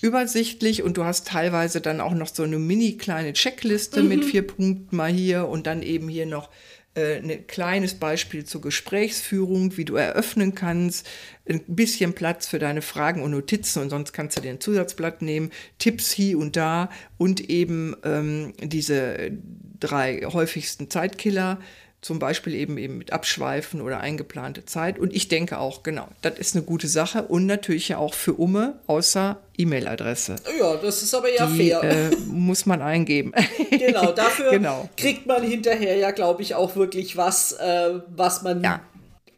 übersichtlich 0.00 0.82
und 0.82 0.96
du 0.96 1.04
hast 1.04 1.28
teilweise 1.28 1.80
dann 1.80 2.00
auch 2.00 2.12
noch 2.12 2.28
so 2.28 2.42
eine 2.42 2.58
mini 2.58 2.96
kleine 2.96 3.32
Checkliste 3.32 4.02
mhm. 4.02 4.08
mit 4.08 4.24
vier 4.24 4.46
Punkten 4.46 4.96
mal 4.96 5.12
hier 5.12 5.48
und 5.48 5.66
dann 5.66 5.82
eben 5.82 6.08
hier 6.08 6.26
noch 6.26 6.50
ein 6.94 7.46
kleines 7.46 7.94
Beispiel 7.94 8.44
zur 8.44 8.60
Gesprächsführung, 8.60 9.76
wie 9.76 9.84
du 9.84 9.96
eröffnen 9.96 10.54
kannst, 10.54 11.08
ein 11.48 11.62
bisschen 11.66 12.12
Platz 12.12 12.46
für 12.46 12.58
deine 12.58 12.82
Fragen 12.82 13.22
und 13.22 13.30
Notizen 13.30 13.82
und 13.82 13.90
sonst 13.90 14.12
kannst 14.12 14.36
du 14.36 14.42
dir 14.42 14.50
ein 14.50 14.60
Zusatzblatt 14.60 15.22
nehmen, 15.22 15.50
Tipps 15.78 16.12
hier 16.12 16.38
und 16.38 16.56
da 16.56 16.90
und 17.16 17.48
eben 17.48 17.96
ähm, 18.04 18.52
diese 18.60 19.32
drei 19.80 20.20
häufigsten 20.20 20.90
Zeitkiller 20.90 21.58
zum 22.02 22.18
Beispiel 22.18 22.54
eben 22.54 22.78
eben 22.78 22.98
mit 22.98 23.12
Abschweifen 23.12 23.80
oder 23.80 24.00
eingeplante 24.00 24.66
Zeit. 24.66 24.98
Und 24.98 25.14
ich 25.14 25.28
denke 25.28 25.58
auch, 25.58 25.84
genau, 25.84 26.08
das 26.20 26.36
ist 26.36 26.56
eine 26.56 26.64
gute 26.64 26.88
Sache 26.88 27.22
und 27.22 27.46
natürlich 27.46 27.88
ja 27.88 27.98
auch 27.98 28.12
für 28.12 28.34
Umme, 28.34 28.80
außer 28.88 29.38
E-Mail-Adresse. 29.56 30.36
Ja, 30.58 30.76
das 30.76 31.02
ist 31.02 31.14
aber 31.14 31.32
ja 31.32 31.46
Die, 31.46 31.70
fair. 31.70 31.82
Äh, 31.84 32.16
muss 32.26 32.66
man 32.66 32.82
eingeben. 32.82 33.32
Genau, 33.70 34.12
dafür 34.12 34.50
genau. 34.50 34.88
kriegt 34.96 35.26
man 35.26 35.42
hinterher 35.42 35.96
ja, 35.96 36.10
glaube 36.10 36.42
ich, 36.42 36.56
auch 36.56 36.74
wirklich 36.74 37.16
was, 37.16 37.52
äh, 37.52 38.00
was 38.08 38.42
man 38.42 38.64
ja. 38.64 38.80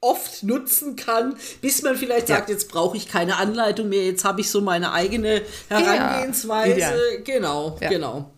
oft 0.01 0.43
nutzen 0.43 0.97
kann, 0.97 1.37
bis 1.61 1.83
man 1.83 1.97
vielleicht 1.97 2.31
ja. 2.31 2.37
sagt, 2.37 2.49
jetzt 2.49 2.71
brauche 2.71 2.97
ich 2.97 3.09
keine 3.09 3.37
Anleitung 3.37 3.91
mehr, 3.91 4.05
jetzt 4.05 4.25
habe 4.25 4.41
ich 4.41 4.51
so 4.51 4.63
meine 4.63 4.93
eigene 4.93 5.43
Herangehensweise. 5.69 6.81
Ja. 6.81 6.91
Genau, 7.25 7.77
genau. 7.79 8.34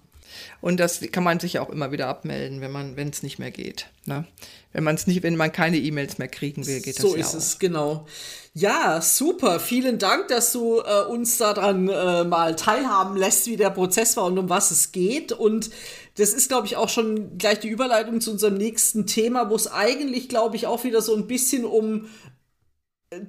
Und 0.66 0.78
das 0.78 1.00
kann 1.12 1.22
man 1.22 1.38
sich 1.38 1.60
auch 1.60 1.70
immer 1.70 1.92
wieder 1.92 2.08
abmelden, 2.08 2.60
wenn 2.60 2.72
man, 2.72 2.96
wenn 2.96 3.10
es 3.10 3.22
nicht 3.22 3.38
mehr 3.38 3.52
geht. 3.52 3.86
Ne? 4.04 4.24
Wenn 4.72 4.82
man 4.82 4.96
es 4.96 5.06
nicht, 5.06 5.22
wenn 5.22 5.36
man 5.36 5.52
keine 5.52 5.76
E-Mails 5.76 6.18
mehr 6.18 6.26
kriegen 6.26 6.66
will, 6.66 6.80
geht 6.80 6.96
so 6.96 7.14
das 7.14 7.16
ja 7.18 7.24
So 7.24 7.38
ist 7.38 7.44
es, 7.44 7.58
genau. 7.60 8.04
Ja, 8.52 9.00
super. 9.00 9.60
Vielen 9.60 10.00
Dank, 10.00 10.26
dass 10.26 10.50
du 10.50 10.80
äh, 10.80 11.04
uns 11.04 11.38
daran 11.38 11.88
äh, 11.88 12.24
mal 12.24 12.56
teilhaben 12.56 13.16
lässt, 13.16 13.46
wie 13.46 13.56
der 13.56 13.70
Prozess 13.70 14.16
war 14.16 14.24
und 14.24 14.38
um 14.38 14.48
was 14.48 14.72
es 14.72 14.90
geht. 14.90 15.30
Und 15.30 15.70
das 16.16 16.32
ist, 16.32 16.48
glaube 16.48 16.66
ich, 16.66 16.74
auch 16.74 16.88
schon 16.88 17.38
gleich 17.38 17.60
die 17.60 17.68
Überleitung 17.68 18.20
zu 18.20 18.32
unserem 18.32 18.54
nächsten 18.54 19.06
Thema, 19.06 19.48
wo 19.50 19.54
es 19.54 19.68
eigentlich, 19.70 20.28
glaube 20.28 20.56
ich, 20.56 20.66
auch 20.66 20.82
wieder 20.82 21.00
so 21.00 21.14
ein 21.14 21.28
bisschen 21.28 21.64
um 21.64 22.06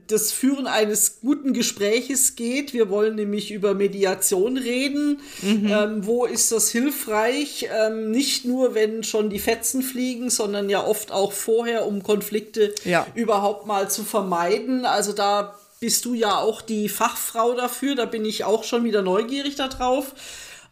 das 0.08 0.32
Führen 0.32 0.68
eines 0.68 1.22
guten 1.22 1.54
Gespräches 1.54 2.36
geht. 2.36 2.74
Wir 2.74 2.90
wollen 2.90 3.16
nämlich 3.16 3.52
über 3.52 3.74
Mediation 3.74 4.58
reden. 4.58 5.22
Mhm. 5.42 5.68
Ähm, 5.68 6.06
wo 6.06 6.26
ist 6.26 6.52
das 6.52 6.70
hilfreich? 6.70 7.68
Ähm, 7.72 8.12
nicht 8.12 8.46
nur, 8.46 8.76
wenn 8.76 9.04
schon 9.04 9.30
die 9.30 9.40
Fetzen 9.40 9.82
fliegen, 9.82 10.30
sondern 10.30 10.70
ja 10.70 10.86
oft 10.86 11.12
auch 11.12 11.32
vorher, 11.32 11.86
um 11.86 12.04
Konflikte 12.04 12.74
ja. 12.84 13.08
überhaupt 13.16 13.66
mal 13.66 13.90
zu 13.90 14.04
vermeiden. 14.04 14.86
Also 14.86 15.14
da 15.14 15.56
bist 15.80 16.06
du 16.06 16.14
ja 16.14 16.38
auch 16.38 16.62
die 16.62 16.90
Fachfrau 16.90 17.54
dafür. 17.54 17.96
Da 17.96 18.06
bin 18.06 18.26
ich 18.26 18.44
auch 18.44 18.64
schon 18.64 18.84
wieder 18.84 19.02
neugierig 19.02 19.56
darauf. 19.56 20.14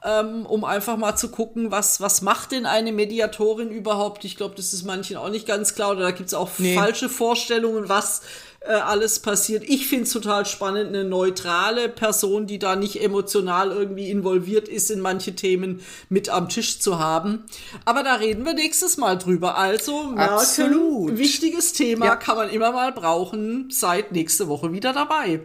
Ähm, 0.03 0.45
um 0.45 0.63
einfach 0.63 0.97
mal 0.97 1.15
zu 1.15 1.29
gucken, 1.29 1.71
was, 1.71 1.99
was 1.99 2.21
macht 2.21 2.51
denn 2.51 2.67
eine 2.67 2.91
Mediatorin 2.91 3.71
überhaupt? 3.71 4.23
Ich 4.23 4.37
glaube, 4.37 4.53
das 4.55 4.71
ist 4.71 4.83
manchen 4.83 5.17
auch 5.17 5.29
nicht 5.29 5.47
ganz 5.47 5.73
klar. 5.73 5.91
Oder 5.91 6.01
da 6.01 6.11
gibt 6.11 6.27
es 6.27 6.35
auch 6.35 6.51
nee. 6.59 6.75
falsche 6.75 7.09
Vorstellungen, 7.09 7.89
was 7.89 8.21
äh, 8.67 8.73
alles 8.73 9.19
passiert. 9.19 9.63
Ich 9.67 9.87
finde 9.87 10.05
es 10.05 10.11
total 10.11 10.45
spannend, 10.45 10.87
eine 10.87 11.03
neutrale 11.03 11.89
Person, 11.89 12.47
die 12.47 12.59
da 12.59 12.75
nicht 12.75 13.01
emotional 13.01 13.71
irgendwie 13.71 14.09
involviert 14.09 14.67
ist 14.67 14.91
in 14.91 14.99
manche 14.99 15.35
Themen, 15.35 15.81
mit 16.09 16.29
am 16.29 16.49
Tisch 16.49 16.79
zu 16.79 16.99
haben. 16.99 17.45
Aber 17.85 18.03
da 18.03 18.15
reden 18.15 18.45
wir 18.45 18.53
nächstes 18.53 18.97
Mal 18.97 19.17
drüber. 19.17 19.57
Also, 19.57 20.05
Merken, 20.05 21.17
wichtiges 21.17 21.73
Thema, 21.73 22.05
ja. 22.05 22.15
kann 22.15 22.37
man 22.37 22.49
immer 22.49 22.71
mal 22.71 22.91
brauchen. 22.91 23.69
Seid 23.69 24.11
nächste 24.11 24.47
Woche 24.47 24.71
wieder 24.71 24.93
dabei. 24.93 25.41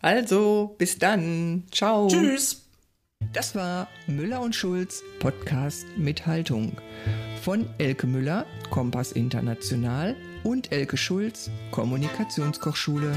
Also, 0.00 0.74
bis 0.78 0.98
dann. 0.98 1.64
Ciao. 1.70 2.08
Tschüss. 2.08 2.63
Das 3.32 3.54
war 3.54 3.88
Müller 4.06 4.40
und 4.40 4.54
Schulz 4.54 5.02
Podcast 5.18 5.86
mit 5.96 6.26
Haltung 6.26 6.72
von 7.42 7.68
Elke 7.78 8.06
Müller, 8.06 8.46
Kompass 8.70 9.12
International 9.12 10.16
und 10.42 10.72
Elke 10.72 10.96
Schulz, 10.96 11.50
Kommunikationskochschule. 11.70 13.16